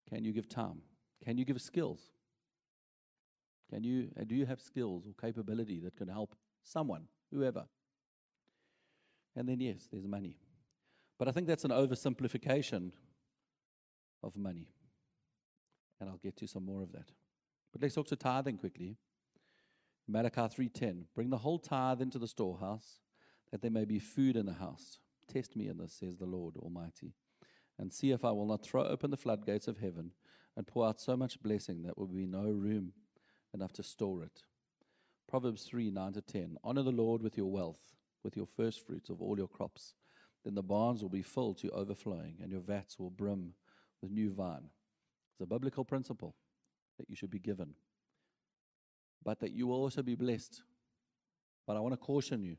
Can 0.09 0.23
you 0.23 0.31
give 0.31 0.47
time? 0.47 0.81
Can 1.23 1.37
you 1.37 1.45
give 1.45 1.61
skills? 1.61 1.99
Can 3.69 3.83
you 3.83 4.09
uh, 4.19 4.23
do 4.25 4.35
you 4.35 4.45
have 4.45 4.61
skills 4.61 5.05
or 5.07 5.13
capability 5.19 5.79
that 5.79 5.95
can 5.95 6.07
help 6.07 6.35
someone, 6.63 7.07
whoever? 7.31 7.65
And 9.35 9.49
then 9.49 9.59
yes, 9.59 9.87
there's 9.91 10.07
money. 10.07 10.37
But 11.17 11.27
I 11.27 11.31
think 11.31 11.47
that's 11.47 11.65
an 11.65 11.71
oversimplification 11.71 12.91
of 14.23 14.35
money. 14.35 14.67
And 15.99 16.09
I'll 16.09 16.17
get 16.17 16.35
to 16.37 16.47
some 16.47 16.65
more 16.65 16.83
of 16.83 16.91
that. 16.91 17.11
But 17.71 17.81
let's 17.81 17.95
talk 17.95 18.07
to 18.07 18.15
tithing 18.15 18.57
quickly. 18.57 18.97
Malachi 20.07 20.41
3:10 20.41 21.05
Bring 21.15 21.29
the 21.29 21.37
whole 21.37 21.59
tithe 21.59 22.01
into 22.01 22.19
the 22.19 22.27
storehouse 22.27 22.99
that 23.51 23.61
there 23.61 23.71
may 23.71 23.85
be 23.85 23.99
food 23.99 24.35
in 24.35 24.45
the 24.45 24.53
house. 24.53 24.99
Test 25.27 25.55
me 25.55 25.67
in 25.67 25.77
this, 25.77 25.93
says 25.93 26.17
the 26.17 26.25
Lord 26.25 26.55
Almighty, 26.57 27.15
and 27.77 27.91
see 27.91 28.11
if 28.11 28.23
I 28.23 28.31
will 28.31 28.47
not 28.47 28.63
throw 28.63 28.83
open 28.83 29.11
the 29.11 29.17
floodgates 29.17 29.67
of 29.67 29.77
heaven 29.77 30.11
and 30.55 30.65
pour 30.65 30.87
out 30.87 31.01
so 31.01 31.17
much 31.17 31.41
blessing 31.41 31.83
that 31.83 31.97
will 31.97 32.07
be 32.07 32.25
no 32.25 32.43
room 32.43 32.93
enough 33.53 33.73
to 33.73 33.83
store 33.83 34.23
it. 34.23 34.43
Proverbs 35.27 35.63
3 35.63 35.91
9 35.91 36.13
to 36.13 36.21
10. 36.21 36.57
Honor 36.63 36.83
the 36.83 36.91
Lord 36.91 37.21
with 37.21 37.35
your 37.37 37.51
wealth, 37.51 37.93
with 38.23 38.37
your 38.37 38.45
first 38.45 38.85
fruits 38.85 39.09
of 39.09 39.21
all 39.21 39.37
your 39.37 39.47
crops. 39.47 39.95
Then 40.43 40.55
the 40.55 40.63
barns 40.63 41.01
will 41.01 41.09
be 41.09 41.23
full 41.23 41.55
to 41.55 41.69
overflowing, 41.71 42.37
and 42.41 42.51
your 42.51 42.61
vats 42.61 42.99
will 42.99 43.09
brim 43.09 43.53
with 44.01 44.11
new 44.11 44.31
wine. 44.31 44.69
It's 45.33 45.41
a 45.41 45.45
biblical 45.45 45.83
principle 45.83 46.35
that 46.97 47.09
you 47.09 47.15
should 47.15 47.31
be 47.31 47.39
given, 47.39 47.73
but 49.23 49.39
that 49.39 49.51
you 49.51 49.67
will 49.67 49.81
also 49.81 50.03
be 50.03 50.15
blessed. 50.15 50.61
But 51.65 51.75
I 51.75 51.79
want 51.79 51.93
to 51.93 51.97
caution 51.97 52.43
you 52.43 52.57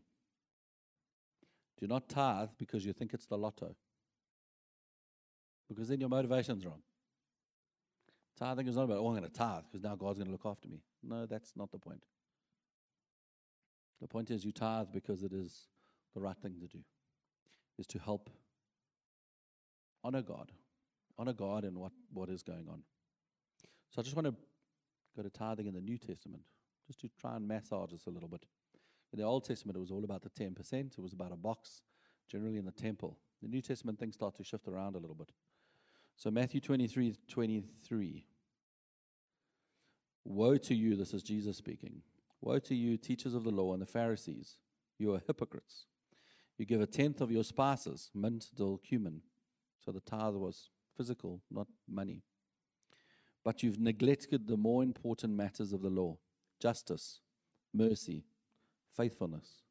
do 1.78 1.86
not 1.86 2.08
tithe 2.08 2.50
because 2.58 2.84
you 2.84 2.92
think 2.92 3.12
it's 3.12 3.26
the 3.26 3.36
lotto, 3.36 3.74
because 5.68 5.88
then 5.88 6.00
your 6.00 6.08
motivation's 6.08 6.64
wrong. 6.64 6.82
Tithing 8.38 8.68
is 8.68 8.76
not 8.76 8.84
about, 8.84 8.98
oh, 8.98 9.08
I'm 9.08 9.16
going 9.16 9.22
to 9.22 9.30
tithe 9.30 9.64
because 9.70 9.82
now 9.82 9.96
God's 9.96 10.18
going 10.18 10.26
to 10.26 10.32
look 10.32 10.44
after 10.44 10.68
me. 10.68 10.82
No, 11.02 11.26
that's 11.26 11.52
not 11.56 11.72
the 11.72 11.78
point. 11.78 12.04
The 14.00 14.08
point 14.08 14.30
is 14.30 14.44
you 14.44 14.52
tithe 14.52 14.88
because 14.92 15.22
it 15.22 15.32
is 15.32 15.68
the 16.14 16.20
right 16.20 16.36
thing 16.36 16.54
to 16.60 16.66
do, 16.66 16.78
is 17.78 17.86
to 17.88 17.98
help 17.98 18.28
honor 20.04 20.22
God, 20.22 20.52
honor 21.18 21.32
God 21.32 21.64
and 21.64 21.78
what, 21.78 21.92
what 22.12 22.28
is 22.28 22.42
going 22.42 22.68
on. 22.70 22.82
So 23.90 24.00
I 24.00 24.02
just 24.02 24.14
want 24.14 24.26
to 24.26 24.34
go 25.16 25.22
to 25.22 25.30
tithing 25.30 25.66
in 25.66 25.74
the 25.74 25.80
New 25.80 25.96
Testament, 25.96 26.42
just 26.86 27.00
to 27.00 27.08
try 27.18 27.36
and 27.36 27.48
massage 27.48 27.92
this 27.92 28.06
a 28.06 28.10
little 28.10 28.28
bit. 28.28 28.44
In 29.12 29.18
the 29.18 29.24
Old 29.24 29.44
Testament, 29.44 29.76
it 29.76 29.80
was 29.80 29.90
all 29.90 30.04
about 30.04 30.22
the 30.22 30.30
10%. 30.30 30.52
It 30.72 30.98
was 30.98 31.14
about 31.14 31.32
a 31.32 31.36
box, 31.36 31.80
generally 32.30 32.58
in 32.58 32.66
the 32.66 32.72
temple. 32.72 33.18
The 33.42 33.48
New 33.48 33.62
Testament, 33.62 33.98
things 33.98 34.14
start 34.14 34.34
to 34.36 34.44
shift 34.44 34.68
around 34.68 34.94
a 34.94 34.98
little 34.98 35.14
bit. 35.14 35.30
So, 36.16 36.30
Matthew 36.30 36.60
23 36.60 37.16
23. 37.28 38.26
Woe 40.24 40.56
to 40.56 40.74
you, 40.74 40.96
this 40.96 41.14
is 41.14 41.22
Jesus 41.22 41.56
speaking. 41.56 42.02
Woe 42.40 42.58
to 42.58 42.74
you, 42.74 42.96
teachers 42.96 43.34
of 43.34 43.44
the 43.44 43.50
law 43.50 43.72
and 43.74 43.82
the 43.82 43.86
Pharisees. 43.86 44.56
You 44.98 45.14
are 45.14 45.20
hypocrites. 45.24 45.86
You 46.58 46.64
give 46.64 46.80
a 46.80 46.86
tenth 46.86 47.20
of 47.20 47.30
your 47.30 47.44
spices, 47.44 48.10
mint, 48.14 48.46
dill, 48.56 48.78
cumin. 48.78 49.20
So 49.84 49.92
the 49.92 50.00
tithe 50.00 50.34
was 50.34 50.70
physical, 50.96 51.42
not 51.50 51.68
money. 51.88 52.22
But 53.44 53.62
you've 53.62 53.78
neglected 53.78 54.46
the 54.46 54.56
more 54.56 54.82
important 54.82 55.34
matters 55.34 55.72
of 55.72 55.82
the 55.82 55.90
law 55.90 56.18
justice, 56.60 57.20
mercy, 57.74 58.24
faithfulness. 58.96 59.62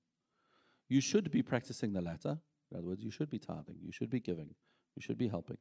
You 0.87 1.01
should 1.01 1.31
be 1.31 1.41
practicing 1.41 1.93
the 1.93 2.01
latter. 2.01 2.37
In 2.71 2.77
other 2.77 2.87
words, 2.87 3.03
you 3.03 3.11
should 3.11 3.29
be 3.29 3.39
tithing, 3.39 3.77
you 3.81 3.91
should 3.91 4.09
be 4.09 4.19
giving, 4.19 4.53
you 4.95 5.01
should 5.01 5.17
be 5.17 5.27
helping. 5.27 5.57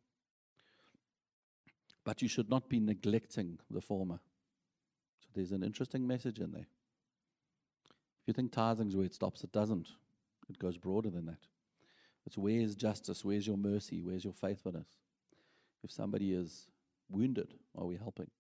But 2.05 2.23
you 2.23 2.29
should 2.29 2.51
not 2.51 2.69
be 2.69 2.81
neglecting 2.81 3.59
the 3.71 3.81
former. 3.81 4.21
So 5.21 5.29
there's 5.35 5.53
an 5.53 5.63
interesting 5.63 6.07
message 6.07 6.39
in 6.39 6.53
there. 6.53 6.67
If 8.23 8.29
you 8.29 8.35
think 8.35 8.53
tithing 8.53 8.89
is 8.89 8.97
where 8.97 9.07
it 9.07 9.15
stops, 9.15 9.45
it 9.45 9.53
doesn't. 9.53 9.89
It 10.49 10.59
goes 10.59 10.77
broader 10.77 11.11
than 11.11 11.27
that. 11.27 11.47
It's 12.27 12.39
where's 12.39 12.75
justice? 12.75 13.25
Where's 13.25 13.47
your 13.47 13.57
mercy? 13.57 14.01
Where's 14.01 14.25
your 14.25 14.33
faithfulness? 14.33 14.89
If 15.83 15.91
somebody 15.91 16.33
is 16.33 16.69
wounded, 17.11 17.55
are 17.77 17.85
we 17.85 17.97
helping? 17.97 18.31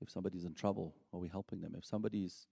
If 0.00 0.10
somebody's 0.10 0.44
in 0.44 0.54
trouble, 0.54 0.94
are 1.12 1.20
we 1.20 1.28
helping 1.28 1.60
them? 1.60 1.74
If 1.76 1.84
somebody's 1.84 2.46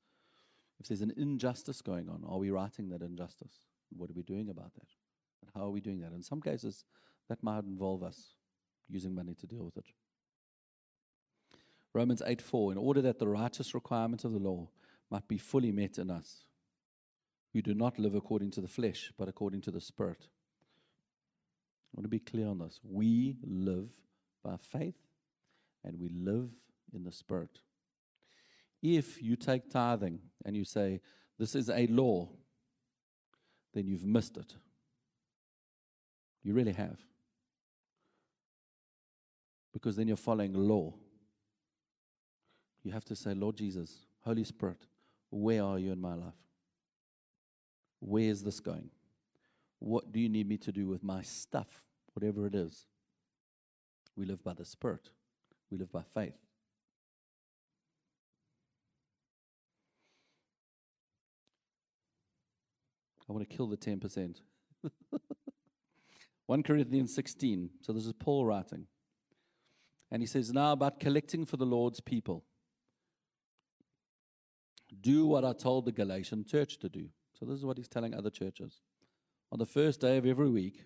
if 0.80 0.88
there's 0.88 1.02
an 1.02 1.12
injustice 1.16 1.80
going 1.80 2.08
on, 2.08 2.24
are 2.26 2.38
we 2.38 2.50
righting 2.50 2.88
that 2.88 3.02
injustice? 3.02 3.52
What 3.96 4.10
are 4.10 4.14
we 4.14 4.22
doing 4.22 4.48
about 4.48 4.74
that? 4.74 4.88
And 5.40 5.50
how 5.54 5.66
are 5.66 5.70
we 5.70 5.80
doing 5.80 6.00
that? 6.00 6.12
In 6.12 6.22
some 6.22 6.40
cases, 6.40 6.84
that 7.28 7.42
might 7.42 7.64
involve 7.64 8.02
us 8.02 8.34
using 8.88 9.14
money 9.14 9.34
to 9.34 9.46
deal 9.46 9.64
with 9.64 9.76
it. 9.76 9.86
Romans 11.94 12.22
8 12.24 12.40
4, 12.40 12.72
in 12.72 12.78
order 12.78 13.02
that 13.02 13.18
the 13.18 13.28
righteous 13.28 13.74
requirements 13.74 14.24
of 14.24 14.32
the 14.32 14.38
law 14.38 14.68
might 15.10 15.28
be 15.28 15.38
fully 15.38 15.72
met 15.72 15.98
in 15.98 16.10
us, 16.10 16.44
who 17.52 17.60
do 17.60 17.74
not 17.74 17.98
live 17.98 18.14
according 18.14 18.50
to 18.52 18.60
the 18.60 18.68
flesh, 18.68 19.12
but 19.18 19.28
according 19.28 19.60
to 19.62 19.70
the 19.70 19.80
Spirit. 19.80 20.28
I 21.92 21.98
want 21.98 22.04
to 22.04 22.08
be 22.08 22.18
clear 22.18 22.48
on 22.48 22.58
this. 22.58 22.80
We 22.82 23.36
live 23.44 23.90
by 24.42 24.56
faith 24.56 24.96
and 25.84 25.98
we 26.00 26.08
live 26.08 26.48
in 26.94 27.04
the 27.04 27.12
Spirit. 27.12 27.60
If 28.82 29.22
you 29.22 29.36
take 29.36 29.70
tithing 29.70 30.20
and 30.44 30.56
you 30.56 30.64
say, 30.64 31.00
This 31.38 31.54
is 31.54 31.68
a 31.68 31.86
law, 31.88 32.30
then 33.74 33.86
you've 33.86 34.06
missed 34.06 34.38
it. 34.38 34.54
You 36.42 36.54
really 36.54 36.72
have. 36.72 36.98
Because 39.72 39.96
then 39.96 40.08
you're 40.08 40.16
following 40.16 40.54
law. 40.54 40.94
You 42.84 42.92
have 42.92 43.04
to 43.06 43.16
say, 43.16 43.34
Lord 43.34 43.56
Jesus, 43.56 44.06
Holy 44.20 44.44
Spirit, 44.44 44.86
where 45.30 45.62
are 45.62 45.78
you 45.78 45.92
in 45.92 46.00
my 46.00 46.14
life? 46.14 46.34
Where 48.00 48.24
is 48.24 48.42
this 48.42 48.60
going? 48.60 48.90
What 49.78 50.12
do 50.12 50.20
you 50.20 50.28
need 50.28 50.48
me 50.48 50.56
to 50.58 50.72
do 50.72 50.88
with 50.88 51.02
my 51.02 51.22
stuff, 51.22 51.68
whatever 52.14 52.46
it 52.46 52.54
is? 52.54 52.86
We 54.16 54.26
live 54.26 54.42
by 54.42 54.54
the 54.54 54.64
Spirit, 54.64 55.10
we 55.70 55.78
live 55.78 55.92
by 55.92 56.02
faith. 56.02 56.34
I 63.28 63.32
want 63.32 63.48
to 63.48 63.56
kill 63.56 63.66
the 63.66 63.76
10%. 63.78 64.40
1 66.46 66.62
Corinthians 66.64 67.14
16. 67.14 67.70
So 67.80 67.92
this 67.92 68.04
is 68.04 68.12
Paul 68.12 68.44
writing. 68.44 68.86
And 70.10 70.20
he 70.20 70.26
says, 70.26 70.52
Now 70.52 70.72
about 70.72 71.00
collecting 71.00 71.46
for 71.46 71.56
the 71.56 71.64
Lord's 71.64 72.00
people. 72.00 72.44
Do 75.00 75.26
what 75.26 75.44
I 75.44 75.52
told 75.52 75.84
the 75.84 75.92
Galatian 75.92 76.44
church 76.44 76.78
to 76.80 76.88
do. 76.88 77.08
So, 77.38 77.46
this 77.46 77.58
is 77.58 77.64
what 77.64 77.76
he's 77.76 77.88
telling 77.88 78.14
other 78.14 78.30
churches. 78.30 78.82
On 79.50 79.58
the 79.58 79.66
first 79.66 80.00
day 80.00 80.16
of 80.16 80.26
every 80.26 80.50
week, 80.50 80.84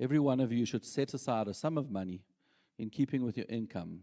every 0.00 0.18
one 0.18 0.40
of 0.40 0.52
you 0.52 0.64
should 0.64 0.84
set 0.84 1.14
aside 1.14 1.48
a 1.48 1.54
sum 1.54 1.76
of 1.78 1.90
money 1.90 2.22
in 2.78 2.90
keeping 2.90 3.24
with 3.24 3.36
your 3.36 3.46
income, 3.48 4.00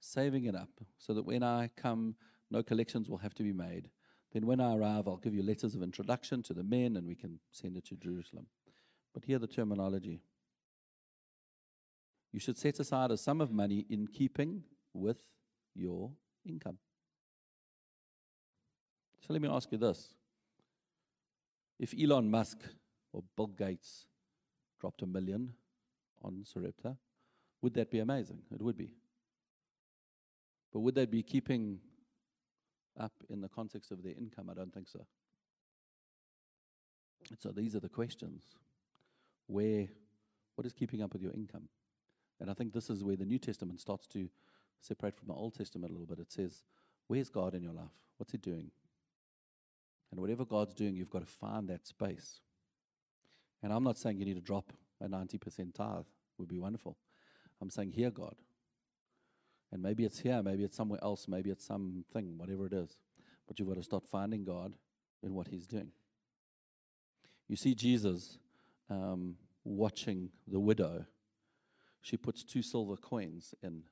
saving 0.00 0.44
it 0.44 0.54
up 0.54 0.70
so 0.98 1.14
that 1.14 1.24
when 1.24 1.42
I 1.42 1.70
come, 1.76 2.16
no 2.50 2.62
collections 2.62 3.08
will 3.08 3.18
have 3.18 3.34
to 3.34 3.42
be 3.42 3.52
made. 3.52 3.90
Then 4.32 4.46
when 4.46 4.60
I 4.60 4.74
arrive, 4.74 5.08
I'll 5.08 5.16
give 5.16 5.34
you 5.34 5.42
letters 5.42 5.74
of 5.74 5.82
introduction 5.82 6.42
to 6.44 6.54
the 6.54 6.62
men 6.62 6.96
and 6.96 7.06
we 7.06 7.14
can 7.14 7.38
send 7.50 7.76
it 7.76 7.86
to 7.86 7.96
Jerusalem. 7.96 8.46
But 9.14 9.24
hear 9.24 9.38
the 9.38 9.46
terminology. 9.46 10.20
You 12.32 12.40
should 12.40 12.58
set 12.58 12.78
aside 12.80 13.10
a 13.10 13.16
sum 13.16 13.40
of 13.40 13.50
money 13.50 13.86
in 13.88 14.06
keeping 14.06 14.62
with 14.92 15.18
your 15.74 16.10
income. 16.44 16.78
So 19.26 19.32
let 19.32 19.42
me 19.42 19.48
ask 19.48 19.72
you 19.72 19.78
this. 19.78 20.14
If 21.80 21.94
Elon 22.00 22.30
Musk 22.30 22.58
or 23.12 23.24
Bill 23.36 23.48
Gates 23.48 24.06
dropped 24.80 25.02
a 25.02 25.06
million 25.06 25.52
on 26.22 26.44
Sarepta, 26.44 26.96
would 27.60 27.74
that 27.74 27.90
be 27.90 27.98
amazing? 27.98 28.38
It 28.54 28.62
would 28.62 28.76
be. 28.76 28.90
But 30.72 30.80
would 30.80 30.94
they 30.94 31.06
be 31.06 31.24
keeping 31.24 31.80
up 32.98 33.14
in 33.28 33.40
the 33.40 33.48
context 33.48 33.90
of 33.90 34.04
their 34.04 34.14
income? 34.16 34.48
I 34.48 34.54
don't 34.54 34.72
think 34.72 34.88
so. 34.88 35.04
And 37.28 37.38
so 37.38 37.50
these 37.50 37.74
are 37.74 37.80
the 37.80 37.88
questions. 37.88 38.44
Where, 39.48 39.88
what 40.54 40.66
is 40.66 40.72
keeping 40.72 41.02
up 41.02 41.12
with 41.12 41.22
your 41.22 41.32
income? 41.32 41.68
And 42.38 42.48
I 42.48 42.54
think 42.54 42.72
this 42.72 42.90
is 42.90 43.02
where 43.02 43.16
the 43.16 43.24
New 43.24 43.38
Testament 43.38 43.80
starts 43.80 44.06
to 44.08 44.28
separate 44.80 45.16
from 45.16 45.26
the 45.26 45.34
Old 45.34 45.54
Testament 45.54 45.90
a 45.90 45.94
little 45.94 46.06
bit. 46.06 46.20
It 46.20 46.30
says, 46.30 46.62
Where's 47.08 47.28
God 47.28 47.54
in 47.54 47.62
your 47.64 47.72
life? 47.72 47.90
What's 48.18 48.30
He 48.30 48.38
doing? 48.38 48.70
And 50.16 50.22
whatever 50.22 50.46
God's 50.46 50.72
doing, 50.72 50.96
you've 50.96 51.10
got 51.10 51.20
to 51.20 51.30
find 51.30 51.68
that 51.68 51.86
space. 51.86 52.40
And 53.62 53.70
I'm 53.70 53.84
not 53.84 53.98
saying 53.98 54.18
you 54.18 54.24
need 54.24 54.36
to 54.36 54.40
drop 54.40 54.72
a 54.98 55.06
90% 55.06 55.74
tithe, 55.74 56.06
would 56.38 56.48
be 56.48 56.58
wonderful. 56.58 56.96
I'm 57.60 57.68
saying, 57.68 57.90
Hear 57.90 58.10
God. 58.10 58.34
And 59.70 59.82
maybe 59.82 60.06
it's 60.06 60.20
here, 60.20 60.42
maybe 60.42 60.64
it's 60.64 60.74
somewhere 60.74 61.00
else, 61.02 61.28
maybe 61.28 61.50
it's 61.50 61.66
something, 61.66 62.38
whatever 62.38 62.64
it 62.64 62.72
is. 62.72 62.96
But 63.46 63.58
you've 63.58 63.68
got 63.68 63.76
to 63.76 63.82
start 63.82 64.04
finding 64.10 64.42
God 64.42 64.72
in 65.22 65.34
what 65.34 65.48
He's 65.48 65.66
doing. 65.66 65.90
You 67.46 67.56
see 67.56 67.74
Jesus 67.74 68.38
um, 68.88 69.36
watching 69.64 70.30
the 70.48 70.60
widow. 70.60 71.04
She 72.00 72.16
puts 72.16 72.42
two 72.42 72.62
silver 72.62 72.96
coins 72.96 73.54
in, 73.62 73.82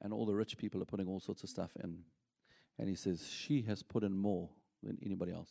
and 0.00 0.10
all 0.10 0.24
the 0.24 0.34
rich 0.34 0.56
people 0.56 0.80
are 0.80 0.86
putting 0.86 1.06
all 1.06 1.20
sorts 1.20 1.42
of 1.42 1.50
stuff 1.50 1.72
in. 1.82 1.98
And 2.78 2.88
he 2.88 2.94
says, 2.94 3.28
She 3.28 3.60
has 3.62 3.82
put 3.82 4.04
in 4.04 4.16
more 4.16 4.48
than 4.84 4.98
anybody 5.04 5.32
else. 5.32 5.50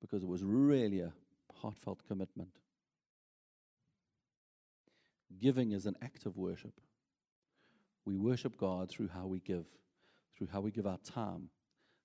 Because 0.00 0.22
it 0.22 0.28
was 0.28 0.42
really 0.42 1.00
a 1.00 1.12
heartfelt 1.60 2.00
commitment. 2.06 2.58
Giving 5.40 5.72
is 5.72 5.86
an 5.86 5.96
act 6.02 6.26
of 6.26 6.36
worship. 6.36 6.80
We 8.04 8.16
worship 8.16 8.56
God 8.56 8.90
through 8.90 9.08
how 9.08 9.26
we 9.26 9.40
give, 9.40 9.66
through 10.36 10.48
how 10.52 10.60
we 10.60 10.70
give 10.70 10.86
our 10.86 10.98
time, 10.98 11.50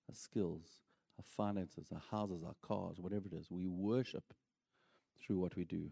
our 0.07 0.15
skills, 0.15 0.81
our 1.17 1.25
finances, 1.25 1.87
our 1.91 2.01
houses, 2.11 2.43
our 2.43 2.55
cars, 2.61 2.99
whatever 2.99 3.27
it 3.27 3.33
is. 3.33 3.49
We 3.49 3.67
worship 3.67 4.33
through 5.19 5.39
what 5.39 5.55
we 5.55 5.65
do. 5.65 5.89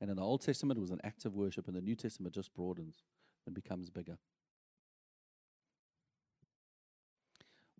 And 0.00 0.10
in 0.10 0.16
the 0.16 0.22
Old 0.22 0.42
Testament, 0.42 0.78
it 0.78 0.82
was 0.82 0.90
an 0.90 1.00
act 1.04 1.24
of 1.24 1.34
worship, 1.34 1.66
and 1.66 1.76
the 1.76 1.80
New 1.80 1.96
Testament 1.96 2.34
just 2.34 2.54
broadens 2.54 3.02
and 3.46 3.54
becomes 3.54 3.88
bigger. 3.88 4.18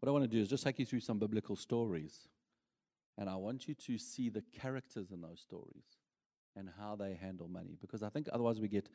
What 0.07 0.13
I 0.13 0.21
want 0.21 0.31
to 0.31 0.37
do 0.37 0.41
is 0.41 0.47
just 0.47 0.63
take 0.63 0.79
you 0.79 0.87
through 0.87 1.01
some 1.01 1.19
biblical 1.19 1.57
stories. 1.57 2.29
And 3.19 3.29
I 3.29 3.35
want 3.35 3.67
you 3.67 3.75
to 3.75 3.99
see 3.99 4.29
the 4.29 4.45
characters 4.57 5.11
in 5.11 5.21
those 5.21 5.41
stories 5.41 5.83
and 6.55 6.71
how 6.79 6.95
they 6.95 7.15
handle 7.15 7.49
money. 7.49 7.77
Because 7.81 8.05
I 8.05 8.09
think 8.09 8.29
otherwise 8.33 8.61
we 8.61 8.69
get 8.69 8.89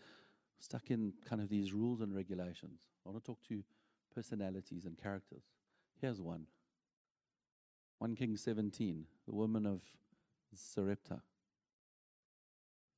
stuck 0.58 0.90
in 0.90 1.12
kind 1.28 1.42
of 1.42 1.50
these 1.50 1.74
rules 1.74 2.00
and 2.00 2.16
regulations. 2.16 2.84
I 3.06 3.10
want 3.10 3.22
to 3.22 3.28
talk 3.30 3.40
to 3.50 3.62
personalities 4.16 4.86
and 4.86 4.98
characters. 4.98 5.44
Here's 6.00 6.22
one 6.22 6.46
1 7.98 8.16
King 8.16 8.38
17, 8.38 9.04
the 9.28 9.36
woman 9.36 9.66
of 9.66 9.82
Sarepta. 10.56 11.20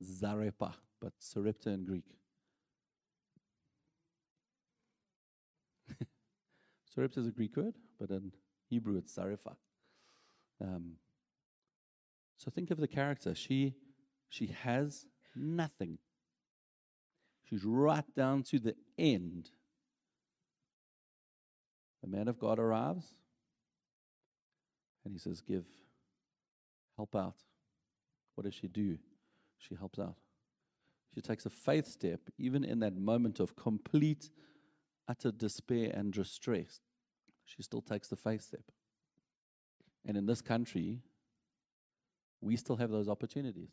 Zarepa, 0.04 0.72
but 1.02 1.14
Sarepta 1.18 1.72
in 1.72 1.84
Greek. 1.84 2.06
Sarepta 6.94 7.20
is 7.20 7.28
a 7.28 7.32
Greek 7.32 7.56
word, 7.58 7.76
but 8.00 8.10
in 8.10 8.32
Hebrew 8.70 8.98
it's 8.98 9.16
Zarepha. 9.16 9.56
Um, 10.62 10.94
so 12.38 12.52
think 12.52 12.72
of 12.72 12.78
the 12.78 12.88
character. 12.88 13.34
She 13.34 13.76
she 14.30 14.48
has 14.48 15.06
nothing. 15.36 15.98
She's 17.50 17.64
right 17.64 18.06
down 18.16 18.44
to 18.44 18.60
the 18.60 18.76
end. 18.98 19.52
The 22.02 22.10
man 22.10 22.28
of 22.28 22.40
God 22.40 22.60
arrives 22.60 23.14
and 25.06 25.14
he 25.14 25.20
says, 25.20 25.42
Give, 25.42 25.66
help 26.98 27.16
out. 27.16 27.38
What 28.36 28.46
does 28.46 28.56
she 28.56 28.68
do? 28.68 28.98
She 29.58 29.76
helps 29.76 30.00
out. 30.00 30.16
She 31.14 31.22
takes 31.22 31.46
a 31.46 31.50
faith 31.50 31.88
step, 31.88 32.22
even 32.38 32.64
in 32.64 32.80
that 32.80 32.98
moment 32.98 33.40
of 33.40 33.56
complete, 33.56 34.30
utter 35.08 35.32
despair 35.32 35.92
and 35.94 36.14
distress. 36.14 36.82
She 37.46 37.62
still 37.62 37.82
takes 37.82 38.08
the 38.08 38.16
faith 38.16 38.42
step. 38.42 38.64
And 40.06 40.18
in 40.18 40.26
this 40.26 40.42
country, 40.42 41.02
we 42.42 42.56
still 42.56 42.76
have 42.78 42.92
those 42.92 43.10
opportunities 43.10 43.70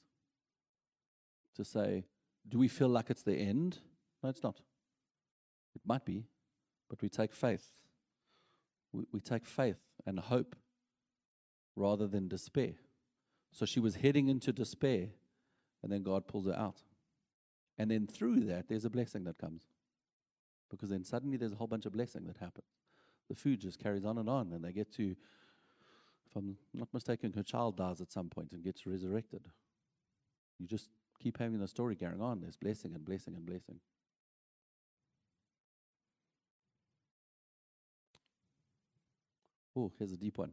to 1.57 1.64
say, 1.64 2.05
do 2.49 2.59
we 2.59 2.69
feel 2.69 2.88
like 2.88 3.11
it's 3.11 3.23
the 3.23 3.35
end? 3.35 3.79
No, 4.23 4.31
it's 4.31 4.43
not. 4.43 4.61
It 5.75 5.83
might 5.85 6.05
be, 6.05 6.27
but 6.88 7.03
we 7.03 7.09
take 7.09 7.33
faith. 7.33 7.73
We, 8.93 9.05
we 9.12 9.21
take 9.21 9.47
faith 9.47 9.79
and 10.07 10.19
hope 10.19 10.57
rather 11.77 12.07
than 12.07 12.29
despair. 12.29 12.75
So 13.53 13.66
she 13.66 13.81
was 13.81 13.97
heading 13.97 14.29
into 14.29 14.53
despair, 14.53 15.09
and 15.83 15.93
then 15.93 16.03
God 16.03 16.27
pulls 16.27 16.47
her 16.47 16.57
out. 16.57 16.83
And 17.79 17.90
then 17.90 18.07
through 18.07 18.40
that, 18.40 18.69
there's 18.69 18.85
a 18.85 18.90
blessing 18.90 19.25
that 19.25 19.38
comes. 19.38 19.62
Because 20.70 20.90
then 20.90 21.04
suddenly 21.04 21.37
there's 21.37 21.52
a 21.52 21.56
whole 21.56 21.66
bunch 21.66 21.87
of 21.87 21.92
blessing 21.92 22.26
that 22.26 22.37
happens. 22.37 22.66
The 23.28 23.35
food 23.35 23.61
just 23.61 23.83
carries 23.83 24.04
on 24.04 24.18
and 24.18 24.28
on, 24.28 24.52
and 24.52 24.64
they 24.64 24.72
get 24.72 24.92
to, 24.94 25.16
if 26.28 26.37
I'm 26.37 26.56
not 26.72 26.88
mistaken, 26.92 27.33
her 27.35 27.42
child 27.42 27.76
dies 27.76 28.00
at 28.00 28.12
some 28.12 28.28
point 28.28 28.52
and 28.52 28.62
gets 28.62 28.87
resurrected. 28.87 29.48
You 30.59 30.66
just 30.66 30.88
keep 31.20 31.38
having 31.38 31.59
the 31.59 31.68
story 31.68 31.94
going 31.94 32.20
on. 32.20 32.40
There's 32.40 32.56
blessing 32.56 32.94
and 32.94 33.04
blessing 33.04 33.35
and 33.35 33.44
blessing. 33.44 33.80
Oh, 39.76 39.92
here's 39.98 40.12
a 40.12 40.16
deep 40.16 40.38
one. 40.38 40.52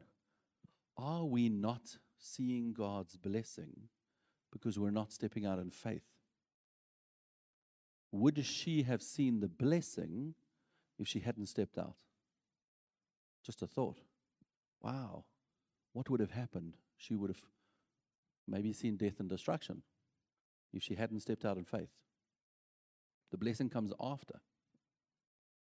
Are 0.98 1.26
we 1.26 1.50
not 1.50 1.98
seeing 2.20 2.74
God's 2.74 3.18
blessing 3.18 3.90
because 4.52 4.80
we're 4.80 4.92
not 4.92 5.12
stepping 5.12 5.46
out 5.46 5.60
in 5.60 5.70
faith? 5.70 6.17
Would 8.18 8.44
she 8.44 8.82
have 8.84 9.04
seen 9.04 9.42
the 9.42 9.48
blessing 9.48 10.34
if 10.98 11.08
she 11.08 11.20
hadn't 11.20 11.46
stepped 11.46 11.78
out? 11.78 11.96
Just 13.46 13.62
a 13.62 13.68
thought. 13.68 14.00
Wow, 14.82 15.24
what 15.94 16.10
would 16.10 16.20
have 16.20 16.32
happened? 16.32 16.78
She 16.98 17.16
would 17.16 17.30
have 17.30 17.42
maybe 18.48 18.74
seen 18.74 18.98
death 18.98 19.20
and 19.20 19.30
destruction 19.30 19.84
if 20.74 20.82
she 20.82 20.96
hadn't 20.96 21.20
stepped 21.20 21.46
out 21.46 21.58
in 21.58 21.64
faith. 21.64 21.92
The 23.30 23.38
blessing 23.38 23.70
comes 23.70 23.94
after, 24.00 24.40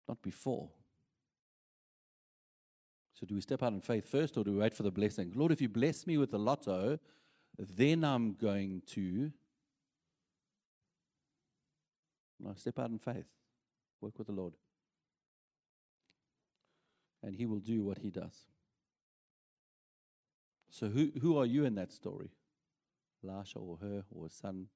not 0.06 0.20
before. 0.20 0.68
So, 3.18 3.26
do 3.26 3.36
we 3.36 3.40
step 3.40 3.62
out 3.62 3.72
in 3.72 3.80
faith 3.80 4.06
first 4.06 4.36
or 4.36 4.44
do 4.44 4.52
we 4.52 4.58
wait 4.58 4.74
for 4.74 4.82
the 4.82 4.90
blessing? 4.90 5.32
Lord, 5.34 5.52
if 5.52 5.62
you 5.62 5.68
bless 5.68 6.06
me 6.06 6.18
with 6.18 6.32
the 6.32 6.38
lotto, 6.38 6.98
then 7.58 8.04
I'm 8.04 8.34
going 8.34 8.82
to. 8.88 9.32
No, 12.40 12.54
step 12.56 12.78
out 12.78 12.90
in 12.90 12.98
faith. 12.98 13.26
Work 14.00 14.18
with 14.18 14.26
the 14.26 14.32
Lord. 14.32 14.54
And 17.22 17.34
He 17.34 17.46
will 17.46 17.60
do 17.60 17.82
what 17.82 17.98
He 17.98 18.10
does. 18.10 18.46
So, 20.70 20.88
who, 20.88 21.10
who 21.20 21.38
are 21.38 21.46
you 21.46 21.64
in 21.64 21.74
that 21.76 21.92
story? 21.92 22.30
Elijah 23.22 23.58
or 23.58 23.78
her 23.78 24.04
or 24.10 24.24
his 24.24 24.34
son? 24.34 24.68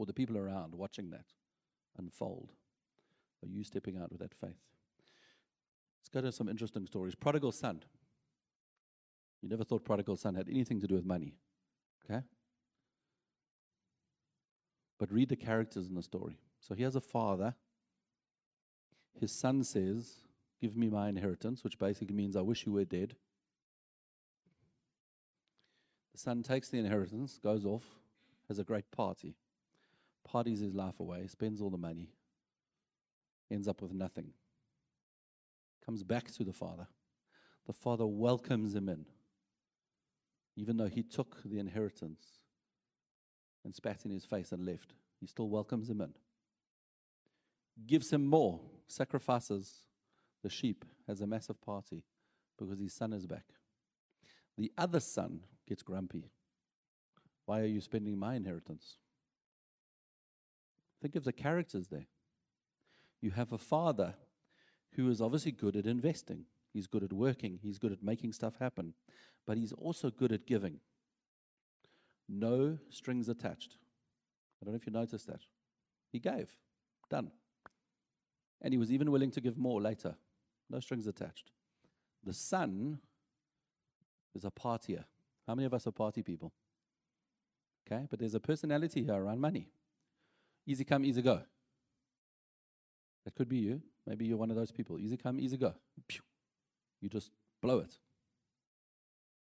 or 0.00 0.06
the 0.06 0.14
people 0.14 0.38
around 0.38 0.74
watching 0.74 1.10
that 1.10 1.26
unfold? 1.98 2.52
Are 3.42 3.48
you 3.48 3.62
stepping 3.64 3.98
out 3.98 4.10
with 4.10 4.20
that 4.20 4.32
faith? 4.34 4.56
Let's 6.00 6.08
go 6.10 6.22
to 6.22 6.32
some 6.32 6.48
interesting 6.48 6.86
stories. 6.86 7.14
Prodigal 7.14 7.52
son. 7.52 7.82
You 9.42 9.50
never 9.50 9.62
thought 9.62 9.84
prodigal 9.84 10.16
son 10.16 10.36
had 10.36 10.48
anything 10.48 10.80
to 10.80 10.86
do 10.86 10.94
with 10.94 11.04
money. 11.04 11.34
Okay? 12.04 12.22
But 15.00 15.10
read 15.10 15.30
the 15.30 15.36
characters 15.36 15.88
in 15.88 15.94
the 15.94 16.02
story. 16.02 16.36
So 16.60 16.74
he 16.74 16.82
has 16.82 16.94
a 16.94 17.00
father. 17.00 17.54
His 19.18 19.32
son 19.32 19.64
says, 19.64 20.12
Give 20.60 20.76
me 20.76 20.90
my 20.90 21.08
inheritance, 21.08 21.64
which 21.64 21.78
basically 21.78 22.14
means 22.14 22.36
I 22.36 22.42
wish 22.42 22.66
you 22.66 22.72
were 22.72 22.84
dead. 22.84 23.16
The 26.12 26.18
son 26.18 26.42
takes 26.42 26.68
the 26.68 26.78
inheritance, 26.78 27.40
goes 27.42 27.64
off, 27.64 27.84
has 28.48 28.58
a 28.58 28.64
great 28.64 28.90
party. 28.90 29.36
parties 30.22 30.60
his 30.60 30.74
life 30.74 31.00
away, 31.00 31.26
spends 31.28 31.62
all 31.62 31.70
the 31.70 31.78
money, 31.78 32.10
ends 33.50 33.68
up 33.68 33.80
with 33.80 33.94
nothing. 33.94 34.34
Comes 35.84 36.02
back 36.02 36.30
to 36.32 36.44
the 36.44 36.52
father. 36.52 36.88
The 37.66 37.72
father 37.72 38.06
welcomes 38.06 38.74
him 38.74 38.90
in, 38.90 39.06
even 40.56 40.76
though 40.76 40.88
he 40.88 41.02
took 41.02 41.38
the 41.42 41.58
inheritance 41.58 42.39
and 43.64 43.74
spat 43.74 44.04
in 44.04 44.10
his 44.10 44.24
face 44.24 44.52
and 44.52 44.64
left. 44.64 44.94
He 45.20 45.26
still 45.26 45.48
welcomes 45.48 45.90
him 45.90 46.00
in. 46.00 46.14
Gives 47.86 48.12
him 48.12 48.26
more, 48.26 48.60
sacrifices 48.88 49.82
the 50.42 50.50
sheep, 50.50 50.84
has 51.06 51.20
a 51.20 51.26
massive 51.26 51.60
party 51.60 52.04
because 52.56 52.78
his 52.78 52.94
son 52.94 53.12
is 53.12 53.26
back. 53.26 53.44
The 54.56 54.72
other 54.76 55.00
son 55.00 55.40
gets 55.66 55.82
grumpy. 55.82 56.30
Why 57.46 57.60
are 57.60 57.66
you 57.66 57.80
spending 57.80 58.18
my 58.18 58.34
inheritance? 58.34 58.96
Think 61.00 61.16
of 61.16 61.24
the 61.24 61.32
characters 61.32 61.88
there. 61.88 62.06
You 63.20 63.30
have 63.32 63.52
a 63.52 63.58
father 63.58 64.14
who 64.92 65.08
is 65.08 65.20
obviously 65.20 65.52
good 65.52 65.76
at 65.76 65.86
investing, 65.86 66.44
he's 66.72 66.86
good 66.86 67.02
at 67.02 67.12
working, 67.12 67.58
he's 67.62 67.78
good 67.78 67.92
at 67.92 68.02
making 68.02 68.32
stuff 68.32 68.54
happen, 68.58 68.94
but 69.46 69.56
he's 69.56 69.72
also 69.72 70.10
good 70.10 70.32
at 70.32 70.46
giving. 70.46 70.80
No 72.32 72.78
strings 72.90 73.28
attached. 73.28 73.76
I 74.60 74.64
don't 74.64 74.74
know 74.74 74.76
if 74.76 74.86
you 74.86 74.92
noticed 74.92 75.26
that. 75.26 75.40
He 76.12 76.20
gave. 76.20 76.56
Done. 77.10 77.32
And 78.62 78.72
he 78.72 78.78
was 78.78 78.92
even 78.92 79.10
willing 79.10 79.32
to 79.32 79.40
give 79.40 79.58
more 79.58 79.80
later. 79.80 80.14
No 80.68 80.78
strings 80.78 81.08
attached. 81.08 81.50
The 82.24 82.32
son 82.32 83.00
is 84.34 84.44
a 84.44 84.50
partier. 84.50 85.04
How 85.48 85.56
many 85.56 85.66
of 85.66 85.74
us 85.74 85.86
are 85.88 85.92
party 85.92 86.22
people? 86.22 86.52
Okay, 87.90 88.06
but 88.08 88.20
there's 88.20 88.34
a 88.34 88.40
personality 88.40 89.02
here 89.02 89.14
around 89.14 89.40
money. 89.40 89.68
Easy 90.66 90.84
come, 90.84 91.04
easy 91.04 91.22
go. 91.22 91.40
That 93.24 93.34
could 93.34 93.48
be 93.48 93.56
you. 93.56 93.82
Maybe 94.06 94.26
you're 94.26 94.38
one 94.38 94.50
of 94.50 94.56
those 94.56 94.70
people. 94.70 95.00
Easy 95.00 95.16
come, 95.16 95.40
easy 95.40 95.56
go. 95.56 95.74
You 97.00 97.08
just 97.08 97.32
blow 97.60 97.78
it. 97.78 97.98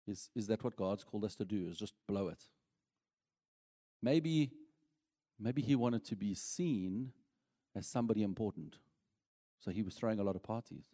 Is, 0.08 0.30
is 0.36 0.48
that 0.48 0.63
what 0.63 0.78
God's 0.78 1.04
called 1.04 1.26
us 1.26 1.36
to 1.36 1.46
do? 1.46 1.68
Is 1.70 1.78
just 1.78 1.94
blow 2.08 2.30
it. 2.30 2.44
Maybe, 4.02 4.52
maybe 5.40 5.62
he 5.62 5.76
wanted 5.76 6.06
to 6.06 6.16
be 6.16 6.34
seen 6.34 7.12
as 7.76 7.88
somebody 7.88 8.24
important. 8.24 8.78
So 9.60 9.72
he 9.72 9.84
was 9.84 9.96
throwing 9.96 10.20
a 10.20 10.24
lot 10.24 10.36
of 10.36 10.44
parties. 10.44 10.86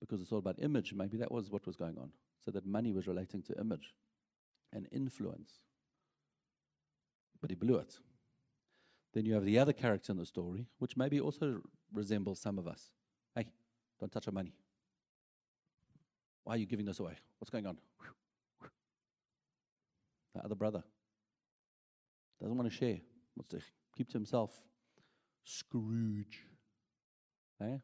Because 0.00 0.20
it's 0.20 0.32
all 0.32 0.38
about 0.38 0.56
image. 0.58 0.92
Maybe 0.92 1.16
that 1.18 1.30
was 1.30 1.50
what 1.50 1.66
was 1.66 1.76
going 1.76 1.96
on. 1.98 2.10
So 2.44 2.50
that 2.50 2.66
money 2.66 2.92
was 2.92 3.06
relating 3.06 3.42
to 3.42 3.60
image 3.60 3.94
and 4.72 4.88
influence. 4.90 5.52
But 7.40 7.50
he 7.50 7.56
blew 7.56 7.76
it. 7.76 7.98
Then 9.12 9.26
you 9.26 9.34
have 9.34 9.44
the 9.44 9.58
other 9.58 9.72
character 9.72 10.12
in 10.12 10.18
the 10.18 10.26
story, 10.26 10.66
which 10.78 10.96
maybe 10.96 11.20
also 11.20 11.60
resembles 11.92 12.40
some 12.40 12.58
of 12.58 12.66
us. 12.66 12.90
Hey, 13.34 13.48
don't 14.00 14.10
touch 14.10 14.26
our 14.26 14.32
money. 14.32 14.54
Why 16.44 16.54
are 16.54 16.56
you 16.56 16.66
giving 16.66 16.86
this 16.86 16.98
away? 16.98 17.14
What's 17.38 17.50
going 17.50 17.66
on? 17.66 17.76
The 20.34 20.44
other 20.44 20.54
brother 20.54 20.82
doesn't 22.40 22.56
want 22.56 22.70
to 22.70 22.76
share, 22.76 22.98
wants 23.36 23.50
to 23.50 23.60
keep 23.96 24.08
to 24.08 24.14
himself. 24.14 24.50
Scrooge. 25.44 26.46
Hey? 27.58 27.80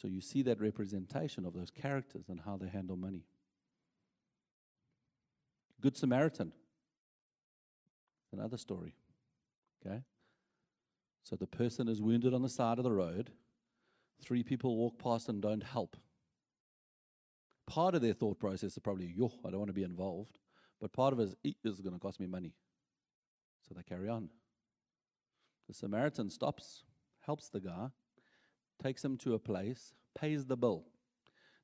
So 0.00 0.08
you 0.08 0.20
see 0.20 0.42
that 0.42 0.60
representation 0.60 1.44
of 1.44 1.52
those 1.52 1.70
characters 1.70 2.26
and 2.28 2.40
how 2.40 2.56
they 2.56 2.68
handle 2.68 2.96
money. 2.96 3.24
Good 5.80 5.96
Samaritan. 5.96 6.52
Another 8.32 8.56
story. 8.56 8.94
Okay? 9.84 10.02
So 11.24 11.36
the 11.36 11.46
person 11.46 11.88
is 11.88 12.00
wounded 12.00 12.32
on 12.32 12.42
the 12.42 12.48
side 12.48 12.78
of 12.78 12.84
the 12.84 12.92
road. 12.92 13.30
Three 14.22 14.42
people 14.42 14.76
walk 14.76 14.98
past 14.98 15.28
and 15.28 15.40
don't 15.40 15.62
help. 15.62 15.96
Part 17.70 17.94
of 17.94 18.02
their 18.02 18.14
thought 18.14 18.40
process 18.40 18.72
is 18.72 18.78
probably, 18.80 19.14
yo, 19.16 19.30
I 19.46 19.50
don't 19.50 19.60
want 19.60 19.68
to 19.68 19.72
be 19.72 19.84
involved. 19.84 20.40
But 20.80 20.92
part 20.92 21.12
of 21.12 21.20
it 21.20 21.36
is, 21.44 21.54
is 21.62 21.80
going 21.80 21.94
to 21.94 22.00
cost 22.00 22.18
me 22.18 22.26
money. 22.26 22.52
So 23.60 23.76
they 23.76 23.84
carry 23.84 24.08
on. 24.08 24.28
The 25.68 25.74
Samaritan 25.74 26.30
stops, 26.30 26.82
helps 27.20 27.48
the 27.48 27.60
guy, 27.60 27.90
takes 28.82 29.04
him 29.04 29.16
to 29.18 29.34
a 29.34 29.38
place, 29.38 29.92
pays 30.18 30.46
the 30.46 30.56
bill. 30.56 30.82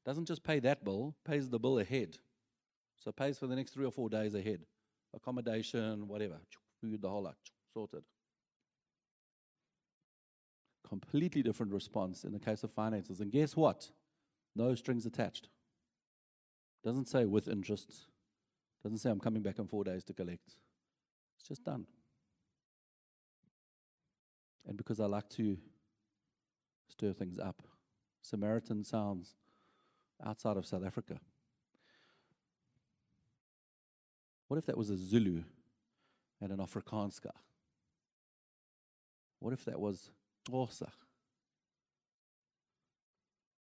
Doesn't 0.05 0.27
just 0.27 0.45
pay 0.45 0.61
that 0.61 0.85
bill, 0.85 1.17
pays 1.25 1.49
the 1.49 1.59
bill 1.59 1.81
ahead. 1.81 2.19
So 3.03 3.11
pays 3.11 3.37
for 3.37 3.49
the 3.49 3.57
next 3.57 3.73
three 3.73 3.85
or 3.85 3.91
four 3.91 4.09
days 4.09 4.35
ahead. 4.35 4.61
Accommodation, 5.13 6.07
whatever. 6.07 6.37
Food, 6.81 7.03
the 7.03 7.09
whole 7.09 7.25
lot. 7.25 7.35
Sorted. 7.75 8.05
Completely 10.89 11.43
different 11.43 11.73
response 11.73 12.23
in 12.23 12.33
the 12.33 12.39
case 12.39 12.63
of 12.63 12.71
finances. 12.71 13.19
And 13.19 13.33
guess 13.33 13.57
what? 13.57 13.91
No 14.55 14.77
strings 14.77 15.05
attached. 15.05 15.49
Doesn't 16.87 17.09
say 17.09 17.25
with 17.25 17.49
interest. 17.49 18.07
Doesn't 18.85 18.99
say 18.99 19.11
I'm 19.11 19.19
coming 19.19 19.43
back 19.43 19.59
in 19.59 19.67
four 19.67 19.83
days 19.83 20.05
to 20.05 20.13
collect. 20.13 20.55
It's 21.37 21.49
just 21.49 21.65
done. 21.65 21.85
And 24.69 24.77
because 24.77 25.01
I 25.01 25.07
like 25.07 25.29
to 25.31 25.59
stir 26.89 27.13
things 27.13 27.41
up, 27.41 27.61
Samaritan 28.23 28.85
sounds 28.85 29.35
outside 30.25 30.57
of 30.57 30.65
South 30.65 30.87
Africa. 30.87 31.19
What 34.47 34.59
if 34.59 34.67
that 34.67 34.79
was 34.79 34.89
a 34.89 34.97
Zulu 34.97 35.43
and 36.41 36.53
an 36.53 36.59
Afrikaanska? 36.59 37.33
What 39.41 39.53
if 39.53 39.65
that 39.65 39.81
was 39.81 40.13
Xhosa? 40.49 40.91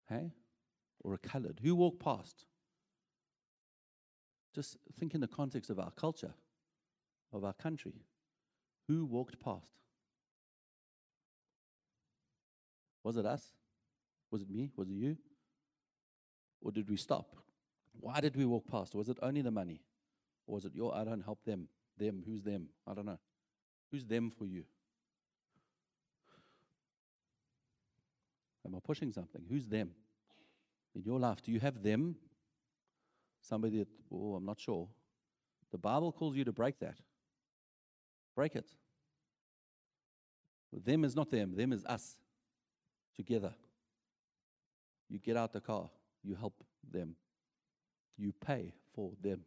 Hey? 0.07 0.31
Or 1.01 1.13
a 1.13 1.17
colored? 1.17 1.59
Who 1.61 1.75
walked 1.75 1.99
past? 1.99 2.45
Just 4.53 4.77
think 4.99 5.13
in 5.15 5.21
the 5.21 5.27
context 5.27 5.69
of 5.69 5.79
our 5.79 5.91
culture, 5.91 6.33
of 7.31 7.43
our 7.43 7.53
country. 7.53 8.05
Who 8.87 9.05
walked 9.05 9.39
past? 9.39 9.71
Was 13.03 13.17
it 13.17 13.25
us? 13.25 13.43
Was 14.29 14.41
it 14.41 14.49
me? 14.49 14.71
Was 14.75 14.89
it 14.89 14.93
you? 14.93 15.17
Or 16.61 16.71
did 16.71 16.89
we 16.89 16.97
stop? 16.97 17.35
Why 17.99 18.19
did 18.19 18.35
we 18.35 18.45
walk 18.45 18.67
past? 18.67 18.95
Was 18.95 19.09
it 19.09 19.17
only 19.21 19.41
the 19.41 19.51
money? 19.51 19.81
Or 20.47 20.55
was 20.55 20.65
it 20.65 20.75
your, 20.75 20.95
I 20.95 21.03
don't 21.03 21.21
help 21.21 21.43
them? 21.45 21.67
Them, 21.97 22.23
who's 22.25 22.41
them? 22.41 22.67
I 22.87 22.93
don't 22.93 23.05
know. 23.05 23.19
Who's 23.91 24.05
them 24.05 24.31
for 24.31 24.45
you? 24.45 24.63
Am 28.65 28.75
I 28.75 28.79
pushing 28.79 29.11
something? 29.11 29.43
Who's 29.49 29.65
them? 29.65 29.91
In 30.95 31.03
your 31.03 31.19
life, 31.19 31.41
do 31.41 31.51
you 31.51 31.59
have 31.59 31.81
them? 31.81 32.15
Somebody 33.41 33.79
that, 33.79 33.87
oh, 34.11 34.35
I'm 34.35 34.45
not 34.45 34.59
sure. 34.59 34.87
The 35.71 35.77
Bible 35.77 36.11
calls 36.11 36.35
you 36.35 36.43
to 36.45 36.51
break 36.51 36.79
that. 36.79 36.97
Break 38.35 38.55
it. 38.55 38.67
Them 40.71 41.03
is 41.03 41.15
not 41.15 41.29
them, 41.29 41.55
them 41.55 41.73
is 41.73 41.83
us 41.85 42.15
together. 43.15 43.53
You 45.09 45.19
get 45.19 45.35
out 45.35 45.51
the 45.51 45.59
car, 45.59 45.89
you 46.23 46.35
help 46.35 46.63
them, 46.89 47.15
you 48.17 48.31
pay 48.31 48.73
for 48.95 49.11
them. 49.21 49.41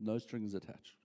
No 0.00 0.18
strings 0.18 0.54
attached. 0.54 0.96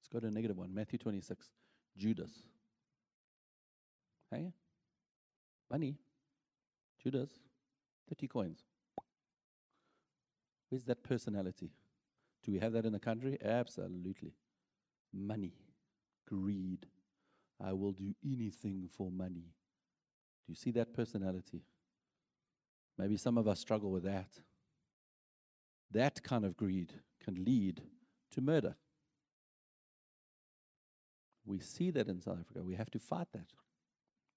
Let's 0.00 0.08
go 0.12 0.18
to 0.18 0.26
a 0.26 0.30
negative 0.30 0.56
one 0.56 0.74
Matthew 0.74 0.98
26. 0.98 1.46
Judas. 1.96 2.30
Hey? 4.30 4.52
Money. 5.72 5.96
Judas. 7.02 7.30
30 8.10 8.28
coins. 8.28 8.58
Where's 10.68 10.84
that 10.84 11.02
personality? 11.02 11.70
Do 12.44 12.52
we 12.52 12.58
have 12.58 12.74
that 12.74 12.84
in 12.84 12.92
the 12.92 13.00
country? 13.00 13.38
Absolutely. 13.42 14.34
Money. 15.14 15.54
Greed. 16.28 16.86
I 17.58 17.72
will 17.72 17.92
do 17.92 18.14
anything 18.22 18.90
for 18.94 19.10
money. 19.10 19.46
Do 20.44 20.48
you 20.52 20.54
see 20.54 20.72
that 20.72 20.92
personality? 20.92 21.62
Maybe 22.98 23.16
some 23.16 23.38
of 23.38 23.48
us 23.48 23.58
struggle 23.58 23.90
with 23.90 24.04
that. 24.04 24.28
That 25.90 26.22
kind 26.22 26.44
of 26.44 26.56
greed 26.56 26.92
can 27.24 27.44
lead 27.44 27.80
to 28.32 28.40
murder. 28.42 28.76
We 31.46 31.60
see 31.60 31.90
that 31.92 32.08
in 32.08 32.20
South 32.20 32.40
Africa. 32.40 32.62
We 32.62 32.74
have 32.74 32.90
to 32.90 32.98
fight 32.98 33.28
that. 33.32 33.52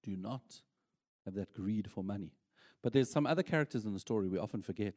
Do 0.03 0.15
not 0.15 0.61
have 1.25 1.33
that 1.35 1.53
greed 1.53 1.89
for 1.91 2.03
money. 2.03 2.31
But 2.81 2.93
there's 2.93 3.11
some 3.11 3.25
other 3.25 3.43
characters 3.43 3.85
in 3.85 3.93
the 3.93 3.99
story 3.99 4.27
we 4.27 4.37
often 4.37 4.61
forget. 4.61 4.95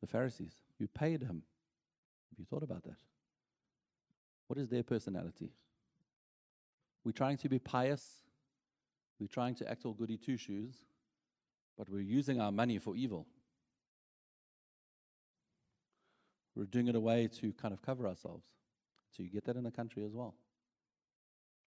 The 0.00 0.06
Pharisees. 0.06 0.54
You 0.78 0.88
paid 0.88 1.22
him. 1.22 1.42
Have 2.30 2.38
you 2.38 2.44
thought 2.44 2.62
about 2.62 2.82
that? 2.84 2.96
What 4.46 4.58
is 4.58 4.68
their 4.68 4.82
personality? 4.82 5.52
We're 7.04 7.12
trying 7.12 7.36
to 7.38 7.48
be 7.48 7.58
pious. 7.58 8.22
We're 9.20 9.26
trying 9.26 9.54
to 9.56 9.70
act 9.70 9.84
all 9.84 9.92
goody 9.92 10.16
two 10.16 10.36
shoes. 10.36 10.74
but 11.76 11.88
we're 11.88 12.00
using 12.00 12.40
our 12.40 12.52
money 12.52 12.78
for 12.78 12.94
evil. 12.96 13.26
We're 16.54 16.66
doing 16.66 16.88
it 16.88 16.94
a 16.94 17.00
way 17.00 17.28
to 17.40 17.52
kind 17.54 17.72
of 17.72 17.80
cover 17.82 18.06
ourselves. 18.06 18.44
So 19.10 19.22
you 19.22 19.30
get 19.30 19.44
that 19.46 19.56
in 19.56 19.64
the 19.64 19.70
country 19.70 20.04
as 20.04 20.12
well. 20.12 20.34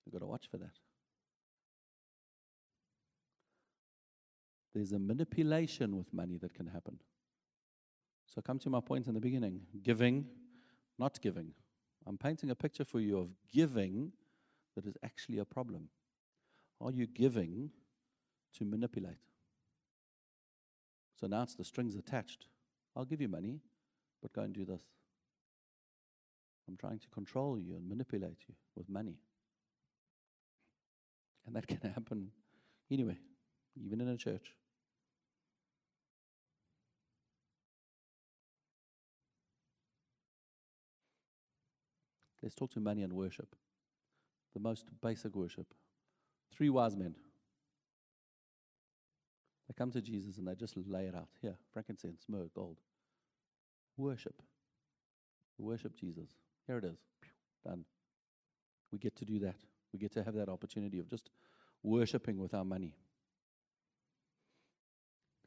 You've 0.06 0.14
got 0.14 0.20
to 0.20 0.28
watch 0.28 0.48
for 0.50 0.58
that. 0.58 0.74
There's 4.76 4.92
a 4.92 5.00
manipulation 5.00 5.96
with 5.96 6.14
money 6.14 6.38
that 6.40 6.54
can 6.54 6.68
happen. 6.68 7.00
So 8.28 8.42
come 8.42 8.60
to 8.60 8.70
my 8.70 8.82
point 8.82 9.08
in 9.08 9.14
the 9.14 9.22
beginning 9.22 9.62
giving, 9.82 10.26
not 11.00 11.22
giving. 11.22 11.54
I'm 12.06 12.18
painting 12.18 12.50
a 12.50 12.56
picture 12.56 12.84
for 12.84 13.00
you 13.00 13.18
of 13.18 13.30
giving 13.52 14.12
that 14.76 14.86
is 14.86 14.98
actually 15.02 15.40
a 15.40 15.46
problem. 15.46 15.88
Are 16.82 16.92
you 16.92 17.08
giving 17.08 17.72
to 18.58 18.66
manipulate? 18.66 19.16
So 21.18 21.28
now 21.28 21.44
it's 21.44 21.56
the 21.56 21.64
strings 21.64 21.96
attached. 21.96 22.48
I'll 22.98 23.06
give 23.06 23.22
you 23.22 23.30
money, 23.30 23.62
but 24.22 24.34
go 24.34 24.42
and 24.42 24.54
do 24.54 24.66
this. 24.66 24.82
I'm 26.68 26.76
trying 26.76 27.00
to 27.00 27.08
control 27.08 27.58
you 27.58 27.76
and 27.78 27.88
manipulate 27.88 28.40
you 28.50 28.56
with 28.76 28.90
money. 28.90 29.20
And 31.48 31.56
that 31.56 31.66
can 31.66 31.80
happen 31.94 32.32
anyway, 32.92 33.18
even 33.82 34.02
in 34.02 34.10
a 34.10 34.18
church. 34.18 34.54
Let's 42.46 42.54
talk 42.54 42.70
to 42.74 42.80
money 42.80 43.02
and 43.02 43.12
worship. 43.12 43.56
The 44.54 44.60
most 44.60 44.86
basic 45.02 45.36
worship. 45.36 45.66
Three 46.56 46.70
wise 46.70 46.96
men. 46.96 47.16
They 49.68 49.74
come 49.76 49.90
to 49.90 50.00
Jesus 50.00 50.38
and 50.38 50.48
they 50.48 50.54
just 50.54 50.78
lay 50.78 51.08
it 51.08 51.16
out. 51.16 51.30
Here, 51.42 51.56
frankincense, 51.74 52.26
myrrh, 52.30 52.52
gold. 52.54 52.78
Worship. 53.98 54.44
Worship 55.58 55.96
Jesus. 56.00 56.30
Here 56.68 56.78
it 56.78 56.84
is. 56.84 57.00
Done. 57.66 57.84
We 58.92 59.00
get 59.00 59.16
to 59.16 59.26
do 59.26 59.40
that. 59.40 59.56
We 59.92 59.98
get 59.98 60.12
to 60.14 60.24
have 60.24 60.36
that 60.36 60.48
opportunity 60.48 61.00
of 61.00 61.10
just 61.10 61.32
worshiping 61.82 62.38
with 62.38 62.54
our 62.54 62.64
money. 62.64 62.94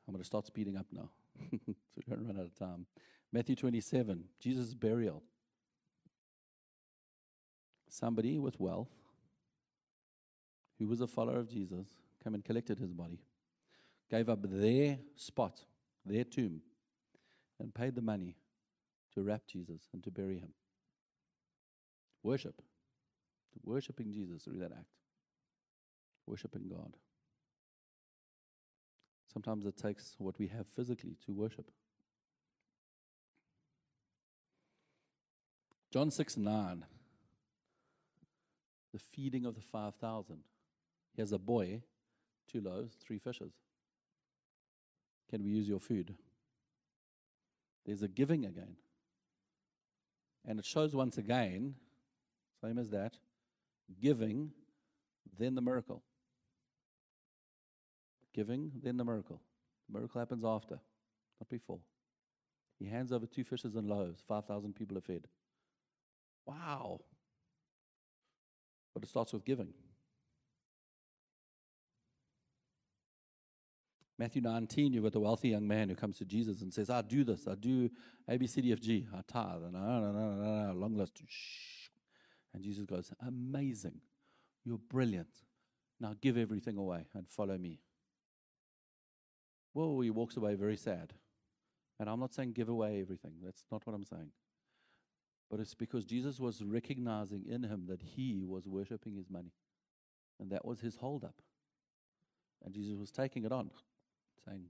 I'm 0.08 0.14
going 0.14 0.22
to 0.22 0.26
start 0.26 0.46
speeding 0.46 0.76
up 0.76 0.86
now 0.90 1.10
so 1.52 1.58
we 1.96 2.02
don't 2.08 2.26
run 2.26 2.40
out 2.40 2.46
of 2.46 2.58
time. 2.58 2.86
Matthew 3.32 3.54
27, 3.54 4.24
Jesus' 4.40 4.74
burial 4.74 5.22
somebody 7.88 8.38
with 8.38 8.58
wealth 8.60 8.90
who 10.78 10.86
was 10.86 11.00
a 11.00 11.06
follower 11.06 11.38
of 11.38 11.48
Jesus 11.48 11.86
came 12.22 12.34
and 12.34 12.44
collected 12.44 12.78
his 12.78 12.92
body, 12.92 13.20
gave 14.10 14.28
up 14.28 14.38
their 14.42 14.98
spot, 15.16 15.60
their 16.04 16.24
tomb, 16.24 16.60
and 17.58 17.74
paid 17.74 17.94
the 17.94 18.02
money 18.02 18.36
to 19.14 19.22
wrap 19.22 19.42
Jesus 19.46 19.88
and 19.92 20.02
to 20.04 20.10
bury 20.10 20.38
him. 20.38 20.52
Worship. 22.22 22.62
Worshipping 23.64 24.12
Jesus 24.12 24.44
through 24.44 24.58
that 24.58 24.72
act. 24.72 24.94
Worshipping 26.26 26.68
God. 26.68 26.96
Sometimes 29.32 29.66
it 29.66 29.76
takes 29.76 30.14
what 30.18 30.38
we 30.38 30.46
have 30.48 30.66
physically 30.68 31.16
to 31.26 31.32
worship. 31.32 31.70
John 35.90 36.10
6 36.10 36.36
9 36.36 36.84
the 38.92 38.98
feeding 38.98 39.46
of 39.46 39.54
the 39.54 39.60
5,000. 39.60 40.38
He 41.14 41.22
has 41.22 41.32
a 41.32 41.38
boy, 41.38 41.82
two 42.50 42.60
loaves, 42.60 42.94
three 42.94 43.18
fishes. 43.18 43.52
Can 45.30 45.42
we 45.42 45.50
use 45.50 45.68
your 45.68 45.80
food? 45.80 46.14
There's 47.84 48.02
a 48.02 48.08
giving 48.08 48.44
again. 48.44 48.76
And 50.46 50.58
it 50.58 50.64
shows 50.64 50.94
once 50.94 51.18
again, 51.18 51.74
same 52.62 52.78
as 52.78 52.90
that, 52.90 53.16
giving, 54.00 54.52
then 55.38 55.54
the 55.54 55.60
miracle. 55.60 56.02
Giving, 58.34 58.72
then 58.82 58.96
the 58.96 59.04
miracle. 59.04 59.40
The 59.88 59.98
miracle 59.98 60.20
happens 60.20 60.44
after, 60.44 60.78
not 61.40 61.48
before. 61.50 61.80
He 62.78 62.86
hands 62.86 63.12
over 63.12 63.26
two 63.26 63.44
fishes 63.44 63.74
and 63.74 63.88
loaves. 63.88 64.22
5,000 64.26 64.74
people 64.74 64.96
are 64.96 65.02
fed. 65.02 65.26
Wow. 66.46 67.00
But 68.94 69.02
it 69.02 69.08
starts 69.08 69.32
with 69.32 69.44
giving. 69.44 69.68
Matthew 74.18 74.42
19, 74.42 74.92
you've 74.92 75.04
got 75.04 75.12
the 75.12 75.20
wealthy 75.20 75.50
young 75.50 75.68
man 75.68 75.88
who 75.88 75.94
comes 75.94 76.18
to 76.18 76.24
Jesus 76.24 76.60
and 76.62 76.74
says, 76.74 76.90
I 76.90 77.02
do 77.02 77.22
this, 77.22 77.46
I 77.46 77.54
do 77.54 77.88
A, 78.28 78.36
B, 78.36 78.48
C, 78.48 78.60
D, 78.60 78.72
F, 78.72 78.80
G, 78.80 79.06
I 79.14 79.20
tithe, 79.28 79.62
and 79.62 79.74
no, 79.74 80.12
no, 80.12 80.72
long 80.74 80.96
list. 80.96 81.22
And 82.52 82.62
Jesus 82.62 82.84
goes, 82.84 83.12
Amazing. 83.24 84.00
You're 84.64 84.78
brilliant. 84.78 85.28
Now 86.00 86.14
give 86.20 86.36
everything 86.36 86.76
away 86.76 87.06
and 87.14 87.28
follow 87.28 87.56
me. 87.56 87.80
Well, 89.72 90.00
he 90.00 90.10
walks 90.10 90.36
away 90.36 90.56
very 90.56 90.76
sad. 90.76 91.14
And 92.00 92.08
I'm 92.08 92.20
not 92.20 92.34
saying 92.34 92.52
give 92.52 92.68
away 92.68 93.00
everything. 93.00 93.32
That's 93.42 93.64
not 93.72 93.86
what 93.86 93.94
I'm 93.94 94.04
saying. 94.04 94.30
But 95.50 95.60
it's 95.60 95.74
because 95.74 96.04
Jesus 96.04 96.38
was 96.38 96.62
recognizing 96.62 97.44
in 97.48 97.62
him 97.62 97.84
that 97.88 98.02
he 98.02 98.44
was 98.44 98.66
worshiping 98.68 99.16
his 99.16 99.30
money. 99.30 99.52
And 100.38 100.50
that 100.50 100.64
was 100.64 100.80
his 100.80 100.96
holdup. 100.96 101.34
And 102.64 102.74
Jesus 102.74 102.96
was 102.98 103.10
taking 103.10 103.44
it 103.44 103.52
on, 103.52 103.70
saying, 104.46 104.64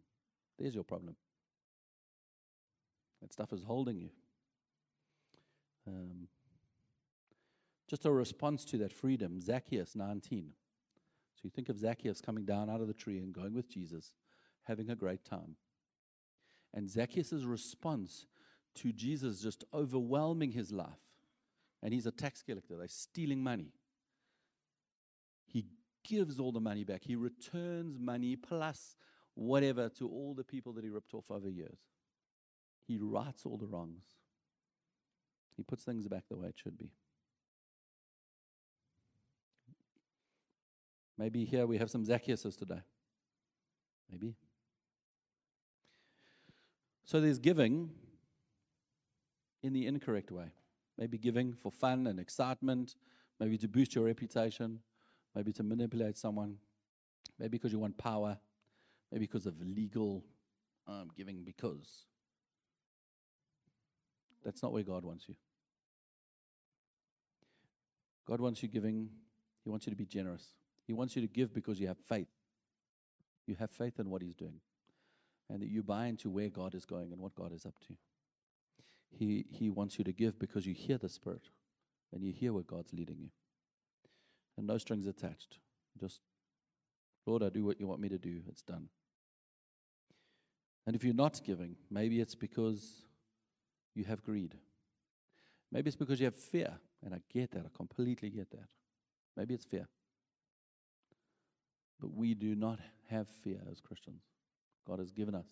There's 0.58 0.74
your 0.74 0.84
problem. 0.84 1.16
That 3.20 3.32
stuff 3.32 3.52
is 3.52 3.64
holding 3.64 3.98
you. 3.98 4.10
Um, 5.86 6.28
just 7.88 8.04
a 8.04 8.12
response 8.12 8.64
to 8.66 8.78
that 8.78 8.92
freedom, 8.92 9.40
Zacchaeus 9.40 9.96
19. 9.96 10.50
So 11.34 11.40
you 11.44 11.50
think 11.50 11.68
of 11.68 11.78
Zacchaeus 11.78 12.20
coming 12.20 12.44
down 12.44 12.68
out 12.68 12.80
of 12.80 12.86
the 12.86 12.94
tree 12.94 13.18
and 13.18 13.32
going 13.32 13.54
with 13.54 13.68
Jesus, 13.68 14.12
having 14.64 14.90
a 14.90 14.96
great 14.96 15.24
time. 15.24 15.56
And 16.74 16.90
Zacchaeus' 16.90 17.44
response 17.44 18.26
to 18.76 18.92
Jesus 18.92 19.40
just 19.40 19.64
overwhelming 19.74 20.52
his 20.52 20.72
life. 20.72 20.86
And 21.82 21.92
he's 21.92 22.06
a 22.06 22.10
tax 22.10 22.42
collector, 22.42 22.76
they're 22.76 22.88
stealing 22.88 23.42
money. 23.42 23.72
He 25.46 25.66
gives 26.04 26.38
all 26.38 26.52
the 26.52 26.60
money 26.60 26.84
back, 26.84 27.02
he 27.04 27.16
returns 27.16 27.98
money 27.98 28.36
plus 28.36 28.96
whatever 29.34 29.88
to 29.88 30.08
all 30.08 30.34
the 30.34 30.44
people 30.44 30.72
that 30.72 30.84
he 30.84 30.90
ripped 30.90 31.14
off 31.14 31.30
over 31.30 31.48
years. 31.48 31.78
He 32.86 32.98
rights 32.98 33.44
all 33.46 33.56
the 33.56 33.66
wrongs. 33.66 34.04
He 35.56 35.62
puts 35.62 35.84
things 35.84 36.08
back 36.08 36.24
the 36.28 36.36
way 36.36 36.48
it 36.48 36.54
should 36.56 36.78
be. 36.78 36.90
Maybe 41.18 41.44
here 41.44 41.66
we 41.66 41.78
have 41.78 41.90
some 41.90 42.04
Zacchaeuses 42.04 42.56
today. 42.56 42.80
Maybe. 44.10 44.34
So 47.04 47.20
there's 47.20 47.38
giving, 47.38 47.90
in 49.62 49.72
the 49.72 49.86
incorrect 49.86 50.30
way. 50.30 50.52
Maybe 50.96 51.18
giving 51.18 51.54
for 51.54 51.70
fun 51.70 52.06
and 52.06 52.18
excitement, 52.18 52.96
maybe 53.38 53.58
to 53.58 53.68
boost 53.68 53.94
your 53.94 54.04
reputation, 54.04 54.80
maybe 55.34 55.52
to 55.52 55.62
manipulate 55.62 56.16
someone, 56.16 56.56
maybe 57.38 57.50
because 57.50 57.72
you 57.72 57.78
want 57.78 57.96
power, 57.98 58.38
maybe 59.12 59.26
because 59.26 59.46
of 59.46 59.60
legal 59.60 60.24
um, 60.86 61.10
giving, 61.16 61.42
because. 61.44 62.04
That's 64.44 64.62
not 64.62 64.72
where 64.72 64.82
God 64.82 65.04
wants 65.04 65.28
you. 65.28 65.34
God 68.26 68.40
wants 68.40 68.62
you 68.62 68.68
giving, 68.68 69.08
He 69.64 69.70
wants 69.70 69.86
you 69.86 69.90
to 69.90 69.96
be 69.96 70.06
generous. 70.06 70.44
He 70.86 70.92
wants 70.92 71.16
you 71.16 71.22
to 71.22 71.28
give 71.28 71.54
because 71.54 71.80
you 71.80 71.86
have 71.86 71.98
faith. 71.98 72.28
You 73.46 73.56
have 73.58 73.70
faith 73.70 73.98
in 73.98 74.10
what 74.10 74.22
He's 74.22 74.34
doing, 74.34 74.60
and 75.48 75.62
that 75.62 75.68
you 75.68 75.82
buy 75.82 76.06
into 76.06 76.28
where 76.28 76.48
God 76.48 76.74
is 76.74 76.84
going 76.84 77.12
and 77.12 77.20
what 77.20 77.34
God 77.34 77.52
is 77.52 77.64
up 77.64 77.78
to. 77.88 77.94
He, 79.10 79.46
he 79.50 79.70
wants 79.70 79.98
you 79.98 80.04
to 80.04 80.12
give 80.12 80.38
because 80.38 80.66
you 80.66 80.74
hear 80.74 80.98
the 80.98 81.08
Spirit 81.08 81.48
and 82.12 82.22
you 82.22 82.32
hear 82.32 82.52
where 82.52 82.62
God's 82.62 82.92
leading 82.92 83.18
you. 83.18 83.30
And 84.56 84.66
no 84.66 84.78
strings 84.78 85.06
attached. 85.06 85.58
Just, 85.98 86.20
Lord, 87.26 87.42
I 87.42 87.48
do 87.48 87.64
what 87.64 87.80
you 87.80 87.86
want 87.86 88.00
me 88.00 88.08
to 88.08 88.18
do. 88.18 88.40
It's 88.48 88.62
done. 88.62 88.88
And 90.86 90.96
if 90.96 91.04
you're 91.04 91.14
not 91.14 91.40
giving, 91.44 91.76
maybe 91.90 92.20
it's 92.20 92.34
because 92.34 93.02
you 93.94 94.04
have 94.04 94.24
greed. 94.24 94.54
Maybe 95.70 95.88
it's 95.88 95.96
because 95.96 96.18
you 96.18 96.26
have 96.26 96.34
fear. 96.34 96.72
And 97.04 97.14
I 97.14 97.20
get 97.32 97.52
that. 97.52 97.64
I 97.66 97.76
completely 97.76 98.30
get 98.30 98.50
that. 98.50 98.68
Maybe 99.36 99.54
it's 99.54 99.64
fear. 99.64 99.86
But 102.00 102.14
we 102.14 102.34
do 102.34 102.54
not 102.54 102.78
have 103.10 103.28
fear 103.28 103.60
as 103.70 103.80
Christians. 103.80 104.22
God 104.86 104.98
has 104.98 105.12
given 105.12 105.34
us 105.34 105.46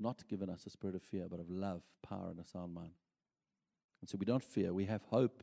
not 0.00 0.26
given 0.28 0.48
us 0.48 0.64
a 0.66 0.70
spirit 0.70 0.94
of 0.94 1.02
fear, 1.02 1.26
but 1.30 1.40
of 1.40 1.50
love, 1.50 1.82
power, 2.02 2.28
and 2.30 2.38
a 2.38 2.44
sound 2.44 2.74
mind. 2.74 2.92
And 4.00 4.08
so 4.08 4.16
we 4.18 4.26
don't 4.26 4.42
fear. 4.42 4.72
We 4.72 4.84
have 4.86 5.02
hope 5.02 5.42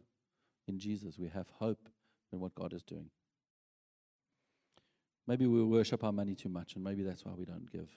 in 0.67 0.79
Jesus. 0.79 1.19
We 1.19 1.27
have 1.29 1.47
hope 1.59 1.89
in 2.31 2.39
what 2.39 2.55
God 2.55 2.73
is 2.73 2.83
doing. 2.83 3.09
Maybe 5.27 5.47
we 5.47 5.63
worship 5.63 6.03
our 6.03 6.11
money 6.11 6.35
too 6.35 6.49
much, 6.49 6.75
and 6.75 6.83
maybe 6.83 7.03
that's 7.03 7.25
why 7.25 7.33
we 7.33 7.45
don't 7.45 7.71
give. 7.71 7.89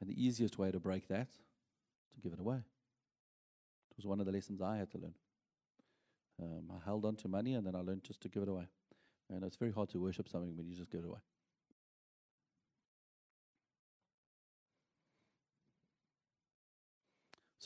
And 0.00 0.08
the 0.08 0.24
easiest 0.24 0.58
way 0.58 0.70
to 0.70 0.78
break 0.78 1.08
that, 1.08 1.28
to 1.30 2.20
give 2.22 2.32
it 2.32 2.40
away. 2.40 2.56
It 2.56 3.96
was 3.96 4.06
one 4.06 4.20
of 4.20 4.26
the 4.26 4.32
lessons 4.32 4.62
I 4.62 4.76
had 4.76 4.90
to 4.92 4.98
learn. 4.98 5.14
Um, 6.40 6.70
I 6.70 6.84
held 6.84 7.04
on 7.04 7.16
to 7.16 7.28
money, 7.28 7.54
and 7.54 7.66
then 7.66 7.74
I 7.74 7.80
learned 7.80 8.04
just 8.04 8.20
to 8.22 8.28
give 8.28 8.42
it 8.44 8.48
away. 8.48 8.68
And 9.28 9.44
it's 9.44 9.56
very 9.56 9.72
hard 9.72 9.90
to 9.90 10.00
worship 10.00 10.28
something 10.28 10.56
when 10.56 10.66
you 10.68 10.76
just 10.76 10.90
give 10.90 11.00
it 11.00 11.06
away. 11.06 11.18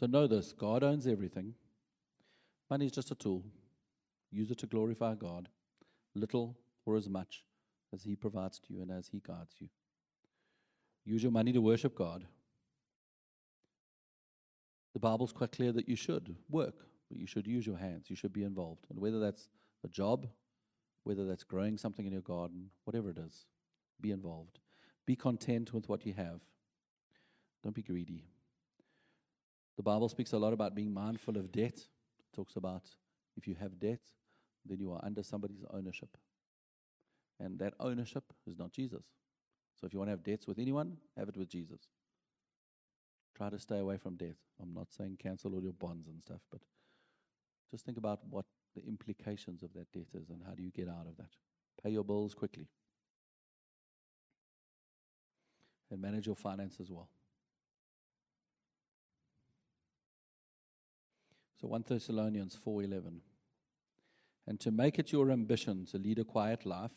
So 0.04 0.08
know 0.10 0.26
this 0.26 0.52
God 0.52 0.82
owns 0.82 1.06
everything. 1.06 1.54
Money 2.68 2.84
is 2.84 2.92
just 2.92 3.10
a 3.10 3.14
tool. 3.14 3.42
Use 4.30 4.50
it 4.50 4.58
to 4.58 4.66
glorify 4.66 5.14
God, 5.14 5.48
little 6.14 6.58
or 6.84 6.96
as 6.96 7.08
much 7.08 7.42
as 7.90 8.02
He 8.02 8.14
provides 8.14 8.58
to 8.58 8.74
you 8.74 8.82
and 8.82 8.90
as 8.90 9.08
He 9.08 9.22
guides 9.26 9.54
you. 9.60 9.68
Use 11.06 11.22
your 11.22 11.32
money 11.32 11.54
to 11.54 11.62
worship 11.62 11.96
God. 11.96 12.26
The 14.92 15.00
Bible's 15.00 15.32
quite 15.32 15.52
clear 15.52 15.72
that 15.72 15.88
you 15.88 15.96
should 15.96 16.36
work, 16.50 16.84
but 17.08 17.16
you 17.16 17.26
should 17.26 17.46
use 17.46 17.66
your 17.66 17.78
hands. 17.78 18.10
You 18.10 18.16
should 18.16 18.34
be 18.34 18.44
involved. 18.44 18.84
And 18.90 18.98
whether 18.98 19.18
that's 19.18 19.48
a 19.84 19.88
job, 19.88 20.26
whether 21.04 21.24
that's 21.24 21.44
growing 21.44 21.78
something 21.78 22.04
in 22.04 22.12
your 22.12 22.20
garden, 22.20 22.68
whatever 22.84 23.08
it 23.08 23.16
is, 23.16 23.46
be 24.02 24.10
involved. 24.10 24.58
Be 25.06 25.16
content 25.16 25.72
with 25.72 25.88
what 25.88 26.04
you 26.04 26.12
have. 26.12 26.40
Don't 27.62 27.74
be 27.74 27.80
greedy. 27.80 28.26
The 29.76 29.82
Bible 29.82 30.08
speaks 30.08 30.32
a 30.32 30.38
lot 30.38 30.52
about 30.52 30.74
being 30.74 30.92
mindful 30.92 31.36
of 31.36 31.50
debt. 31.50 31.76
It 31.76 32.34
talks 32.34 32.56
about 32.56 32.82
if 33.36 33.48
you 33.48 33.56
have 33.60 33.78
debt, 33.80 34.00
then 34.64 34.78
you 34.78 34.92
are 34.92 35.00
under 35.04 35.22
somebody's 35.22 35.64
ownership. 35.72 36.16
And 37.40 37.58
that 37.58 37.74
ownership 37.80 38.24
is 38.46 38.56
not 38.56 38.72
Jesus. 38.72 39.04
So 39.80 39.86
if 39.86 39.92
you 39.92 39.98
want 39.98 40.08
to 40.08 40.12
have 40.12 40.22
debts 40.22 40.46
with 40.46 40.58
anyone, 40.58 40.96
have 41.16 41.28
it 41.28 41.36
with 41.36 41.48
Jesus. 41.48 41.88
Try 43.36 43.50
to 43.50 43.58
stay 43.58 43.78
away 43.78 43.96
from 43.96 44.14
debt. 44.14 44.36
I'm 44.62 44.72
not 44.72 44.92
saying 44.92 45.18
cancel 45.20 45.54
all 45.54 45.62
your 45.62 45.72
bonds 45.72 46.06
and 46.06 46.20
stuff, 46.20 46.40
but 46.52 46.60
just 47.70 47.84
think 47.84 47.98
about 47.98 48.20
what 48.30 48.44
the 48.76 48.86
implications 48.86 49.62
of 49.64 49.72
that 49.74 49.90
debt 49.92 50.06
is 50.14 50.30
and 50.30 50.42
how 50.46 50.52
do 50.52 50.62
you 50.62 50.70
get 50.70 50.88
out 50.88 51.06
of 51.08 51.16
that. 51.16 51.30
Pay 51.82 51.90
your 51.90 52.04
bills 52.04 52.34
quickly. 52.34 52.68
And 55.90 56.00
manage 56.00 56.26
your 56.26 56.36
finances 56.36 56.90
well. 56.90 57.08
So 61.60 61.68
1 61.68 61.84
Thessalonians 61.88 62.56
4:11 62.56 63.20
and 64.46 64.60
to 64.60 64.70
make 64.70 64.98
it 64.98 65.12
your 65.12 65.30
ambition 65.30 65.86
to 65.86 65.98
lead 65.98 66.18
a 66.18 66.24
quiet 66.24 66.66
life. 66.66 66.92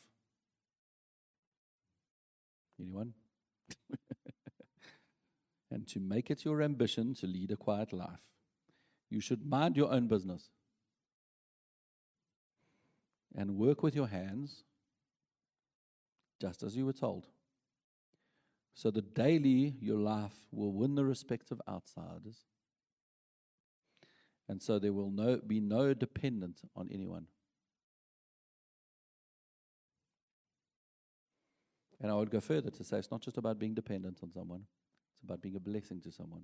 Anyone? 2.80 3.14
And 5.70 5.86
to 5.90 6.00
make 6.00 6.32
it 6.32 6.46
your 6.46 6.62
ambition 6.62 7.14
to 7.16 7.28
lead 7.28 7.52
a 7.52 7.58
quiet 7.58 7.92
life. 7.92 8.22
You 9.10 9.20
should 9.20 9.46
mind 9.46 9.76
your 9.76 9.92
own 9.92 10.08
business. 10.08 10.50
And 13.36 13.58
work 13.58 13.84
with 13.84 13.94
your 13.94 14.08
hands 14.08 14.64
just 16.40 16.64
as 16.64 16.76
you 16.76 16.86
were 16.86 16.94
told. 16.94 17.28
So 18.76 18.92
that 18.92 19.14
daily 19.14 19.76
your 19.82 19.98
life 19.98 20.36
will 20.52 20.72
win 20.72 20.96
the 20.96 21.04
respect 21.04 21.52
of 21.52 21.62
outsiders 21.68 22.46
and 24.50 24.62
so 24.62 24.80
there 24.80 24.94
will 24.94 25.12
no, 25.12 25.38
be 25.38 25.60
no 25.60 25.94
dependence 25.94 26.62
on 26.76 26.90
anyone. 26.92 27.28
And 32.00 32.12
I 32.12 32.16
would 32.16 32.30
go 32.30 32.40
further 32.40 32.70
to 32.70 32.84
say 32.84 33.00
it's 33.00 33.12
not 33.12 33.22
just 33.22 33.38
about 33.38 33.60
being 33.60 33.74
dependent 33.74 34.20
on 34.22 34.32
someone, 34.32 34.64
it's 35.14 35.24
about 35.24 35.42
being 35.42 35.56
a 35.56 35.60
blessing 35.60 36.00
to 36.02 36.12
someone, 36.12 36.44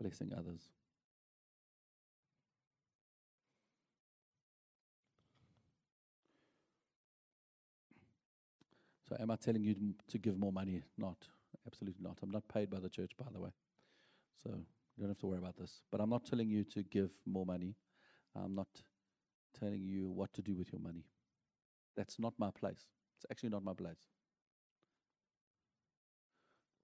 blessing 0.00 0.32
others. 0.36 0.70
So, 9.08 9.16
am 9.18 9.30
I 9.30 9.36
telling 9.36 9.64
you 9.64 9.74
to 10.08 10.18
give 10.18 10.38
more 10.38 10.52
money? 10.52 10.82
Not. 10.98 11.16
Absolutely 11.66 12.02
not. 12.02 12.18
I'm 12.22 12.30
not 12.30 12.46
paid 12.46 12.70
by 12.70 12.78
the 12.78 12.90
church, 12.90 13.12
by 13.16 13.26
the 13.32 13.40
way. 13.40 13.50
So, 14.42 14.50
you 14.98 15.04
don't 15.04 15.10
have 15.10 15.18
to 15.18 15.26
worry 15.28 15.38
about 15.38 15.56
this. 15.56 15.82
But 15.92 16.00
I'm 16.00 16.10
not 16.10 16.24
telling 16.26 16.48
you 16.48 16.64
to 16.64 16.82
give 16.82 17.10
more 17.24 17.46
money. 17.46 17.76
I'm 18.34 18.54
not 18.56 18.66
telling 19.58 19.84
you 19.84 20.10
what 20.10 20.32
to 20.34 20.42
do 20.42 20.56
with 20.56 20.72
your 20.72 20.80
money. 20.80 21.04
That's 21.96 22.18
not 22.18 22.34
my 22.36 22.50
place. 22.50 22.86
It's 23.16 23.26
actually 23.30 23.50
not 23.50 23.64
my 23.64 23.74
place. 23.74 24.08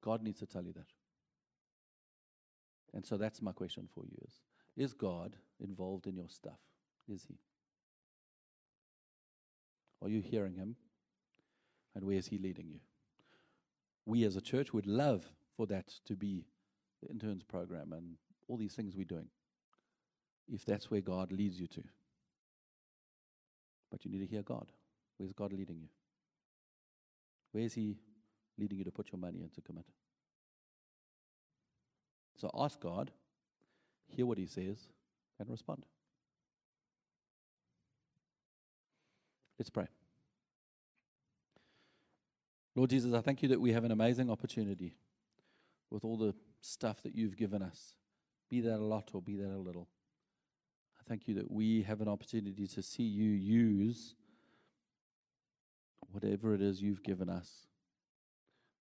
God 0.01 0.23
needs 0.23 0.39
to 0.41 0.47
tell 0.47 0.63
you 0.63 0.73
that. 0.75 0.87
And 2.93 3.05
so 3.05 3.17
that's 3.17 3.43
my 3.43 3.51
question 3.51 3.89
for 3.93 4.05
you 4.05 4.17
is 4.25 4.41
is 4.77 4.93
God 4.93 5.37
involved 5.61 6.07
in 6.07 6.17
your 6.17 6.29
stuff? 6.29 6.59
Is 7.09 7.25
he? 7.27 7.39
Are 10.03 10.09
you 10.09 10.21
hearing 10.21 10.55
him? 10.55 10.77
And 11.95 12.05
where 12.05 12.17
is 12.17 12.27
he 12.29 12.39
leading 12.39 12.69
you? 12.69 12.81
We 14.07 14.25
as 14.25 14.37
a 14.37 14.41
church 14.41 14.73
would 14.73 14.87
love 14.87 15.25
for 15.57 15.67
that 15.67 15.89
to 16.07 16.15
be 16.15 16.47
the 17.05 17.13
interns 17.13 17.43
program 17.43 17.93
and 17.93 18.17
all 18.49 18.57
these 18.57 18.75
things 18.75 18.97
we're 18.97 19.05
doing, 19.05 19.29
if 20.53 20.65
that's 20.65 20.91
where 20.91 21.01
God 21.01 21.33
leads 21.33 21.61
you 21.61 21.67
to. 21.69 21.83
But 23.91 24.05
you 24.05 24.11
need 24.11 24.21
to 24.21 24.27
hear 24.27 24.43
God. 24.43 24.67
Where's 25.17 25.33
God 25.33 25.53
leading 25.53 25.79
you? 25.81 25.89
Where 27.53 27.65
is 27.65 27.75
He 27.75 27.97
leading 28.59 28.79
you 28.79 28.85
to 28.85 28.91
put 28.91 29.13
your 29.13 29.21
money 29.21 29.43
into 29.43 29.61
commit? 29.61 29.87
So 32.37 32.51
ask 32.55 32.81
God, 32.81 33.11
hear 34.09 34.27
what 34.27 34.39
He 34.39 34.47
says, 34.47 34.79
and 35.39 35.49
respond. 35.49 35.87
Let's 39.59 39.71
pray. 39.71 39.87
Lord 42.75 42.91
Jesus, 42.91 43.15
I 43.15 43.21
thank 43.21 43.43
you 43.43 43.49
that 43.51 43.61
we 43.61 43.73
have 43.73 43.85
an 43.85 43.93
amazing 43.93 44.31
opportunity 44.31 44.97
with 45.91 46.05
all 46.05 46.17
the 46.17 46.35
stuff 46.65 47.03
that 47.03 47.15
you've 47.15 47.37
given 47.37 47.63
us, 47.63 47.95
be 48.49 48.61
that 48.63 48.77
a 48.77 48.85
lot 48.85 49.11
or 49.13 49.21
be 49.21 49.37
that 49.37 49.51
a 49.51 49.59
little. 49.59 49.89
I 50.99 51.03
thank 51.07 51.29
you 51.29 51.35
that 51.35 51.51
we 51.51 51.83
have 51.83 52.01
an 52.01 52.09
opportunity 52.09 52.67
to 52.67 52.83
see 52.83 53.03
you 53.03 53.31
use 53.31 54.15
whatever 56.11 56.55
it 56.55 56.63
is 56.63 56.81
you've 56.81 57.03
given 57.03 57.29
us, 57.29 57.67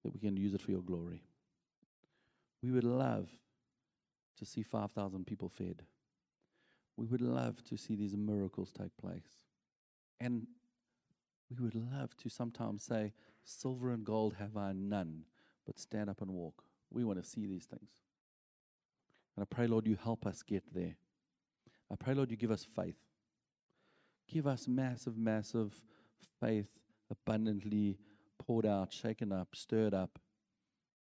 that 0.03 0.13
we 0.13 0.19
can 0.19 0.37
use 0.37 0.53
it 0.53 0.61
for 0.61 0.71
your 0.71 0.81
glory. 0.81 1.23
We 2.61 2.71
would 2.71 2.83
love 2.83 3.29
to 4.37 4.45
see 4.45 4.63
5,000 4.63 5.25
people 5.25 5.49
fed. 5.49 5.83
We 6.95 7.05
would 7.07 7.21
love 7.21 7.63
to 7.65 7.77
see 7.77 7.95
these 7.95 8.15
miracles 8.15 8.71
take 8.71 8.95
place. 8.97 9.41
And 10.21 10.47
we 11.49 11.63
would 11.63 11.75
love 11.75 12.15
to 12.17 12.29
sometimes 12.29 12.83
say, 12.83 13.13
Silver 13.43 13.91
and 13.91 14.05
gold 14.05 14.35
have 14.39 14.55
I 14.55 14.71
none, 14.71 15.25
but 15.65 15.79
stand 15.79 16.09
up 16.09 16.21
and 16.21 16.31
walk. 16.31 16.63
We 16.93 17.03
want 17.03 17.21
to 17.21 17.27
see 17.27 17.45
these 17.45 17.65
things. 17.65 17.89
And 19.35 19.43
I 19.43 19.53
pray, 19.53 19.67
Lord, 19.67 19.87
you 19.87 19.97
help 20.01 20.25
us 20.25 20.43
get 20.43 20.63
there. 20.73 20.95
I 21.91 21.95
pray, 21.95 22.13
Lord, 22.13 22.31
you 22.31 22.37
give 22.37 22.51
us 22.51 22.63
faith. 22.63 22.97
Give 24.27 24.47
us 24.47 24.67
massive, 24.67 25.17
massive 25.17 25.73
faith 26.39 26.69
abundantly 27.11 27.97
poured 28.39 28.65
out, 28.65 28.93
shaken 28.93 29.31
up, 29.31 29.49
stirred 29.55 29.93
up, 29.93 30.19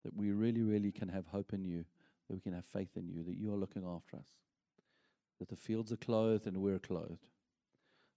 that 0.03 0.15
we 0.15 0.31
really, 0.31 0.61
really 0.61 0.91
can 0.91 1.09
have 1.09 1.27
hope 1.27 1.53
in 1.53 1.63
you, 1.63 1.85
that 2.27 2.35
we 2.35 2.41
can 2.41 2.53
have 2.53 2.65
faith 2.65 2.95
in 2.95 3.07
you, 3.07 3.23
that 3.23 3.37
you 3.37 3.53
are 3.53 3.57
looking 3.57 3.83
after 3.85 4.17
us, 4.17 4.27
that 5.39 5.49
the 5.49 5.55
fields 5.55 5.91
are 5.91 5.97
clothed 5.97 6.47
and 6.47 6.57
we're 6.57 6.79
clothed. 6.79 7.27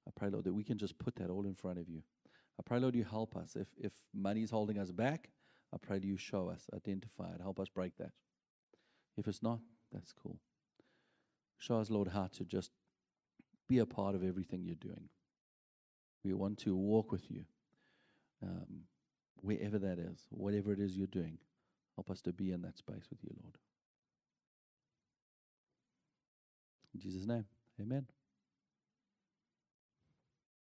I 0.07 0.11
pray, 0.15 0.31
Lord, 0.31 0.45
that 0.45 0.55
we 0.55 0.65
can 0.65 0.79
just 0.79 0.99
put 0.99 1.17
that 1.17 1.31
all 1.31 1.47
in 1.47 1.55
front 1.55 1.79
of 1.79 1.89
you. 1.89 2.03
I 2.59 2.63
pray, 2.65 2.79
Lord, 2.79 2.95
you 2.95 3.05
help 3.05 3.37
us. 3.37 3.57
If, 3.57 3.69
if 3.79 3.93
money 4.15 4.43
is 4.43 4.51
holding 4.51 4.79
us 4.79 4.91
back, 4.91 5.31
I 5.77 5.87
pray 5.87 5.99
that 5.99 6.07
you 6.07 6.17
show 6.17 6.49
us, 6.49 6.71
identify 6.75 7.35
it, 7.35 7.43
help 7.43 7.61
us 7.61 7.69
break 7.69 7.99
that. 7.99 8.13
If 9.19 9.29
it's 9.29 9.43
not, 9.43 9.59
that's 9.93 10.15
cool. 10.15 10.39
Show 11.59 11.81
us, 11.81 11.91
Lord, 11.91 12.09
how 12.09 12.29
to 12.39 12.45
just 12.45 12.71
be 13.69 13.79
a 13.79 13.85
part 13.87 14.15
of 14.15 14.25
everything 14.25 14.65
you're 14.65 14.75
doing. 14.75 15.11
We 16.25 16.33
want 16.33 16.57
to 16.61 16.75
walk 16.75 17.13
with 17.13 17.31
you 17.31 17.45
um, 18.43 18.85
wherever 19.43 19.79
that 19.79 19.99
is, 19.99 20.27
whatever 20.31 20.73
it 20.73 20.81
is 20.81 20.97
you're 20.97 21.07
doing. 21.07 21.37
Help 21.95 22.11
us 22.11 22.23
to 22.23 22.33
be 22.33 22.53
in 22.53 22.63
that 22.63 22.79
space 22.79 23.05
with 23.11 23.19
you, 23.23 23.31
Lord. 23.43 23.57
In 26.95 27.01
Jesus' 27.01 27.27
name, 27.27 27.45
amen. 27.79 28.07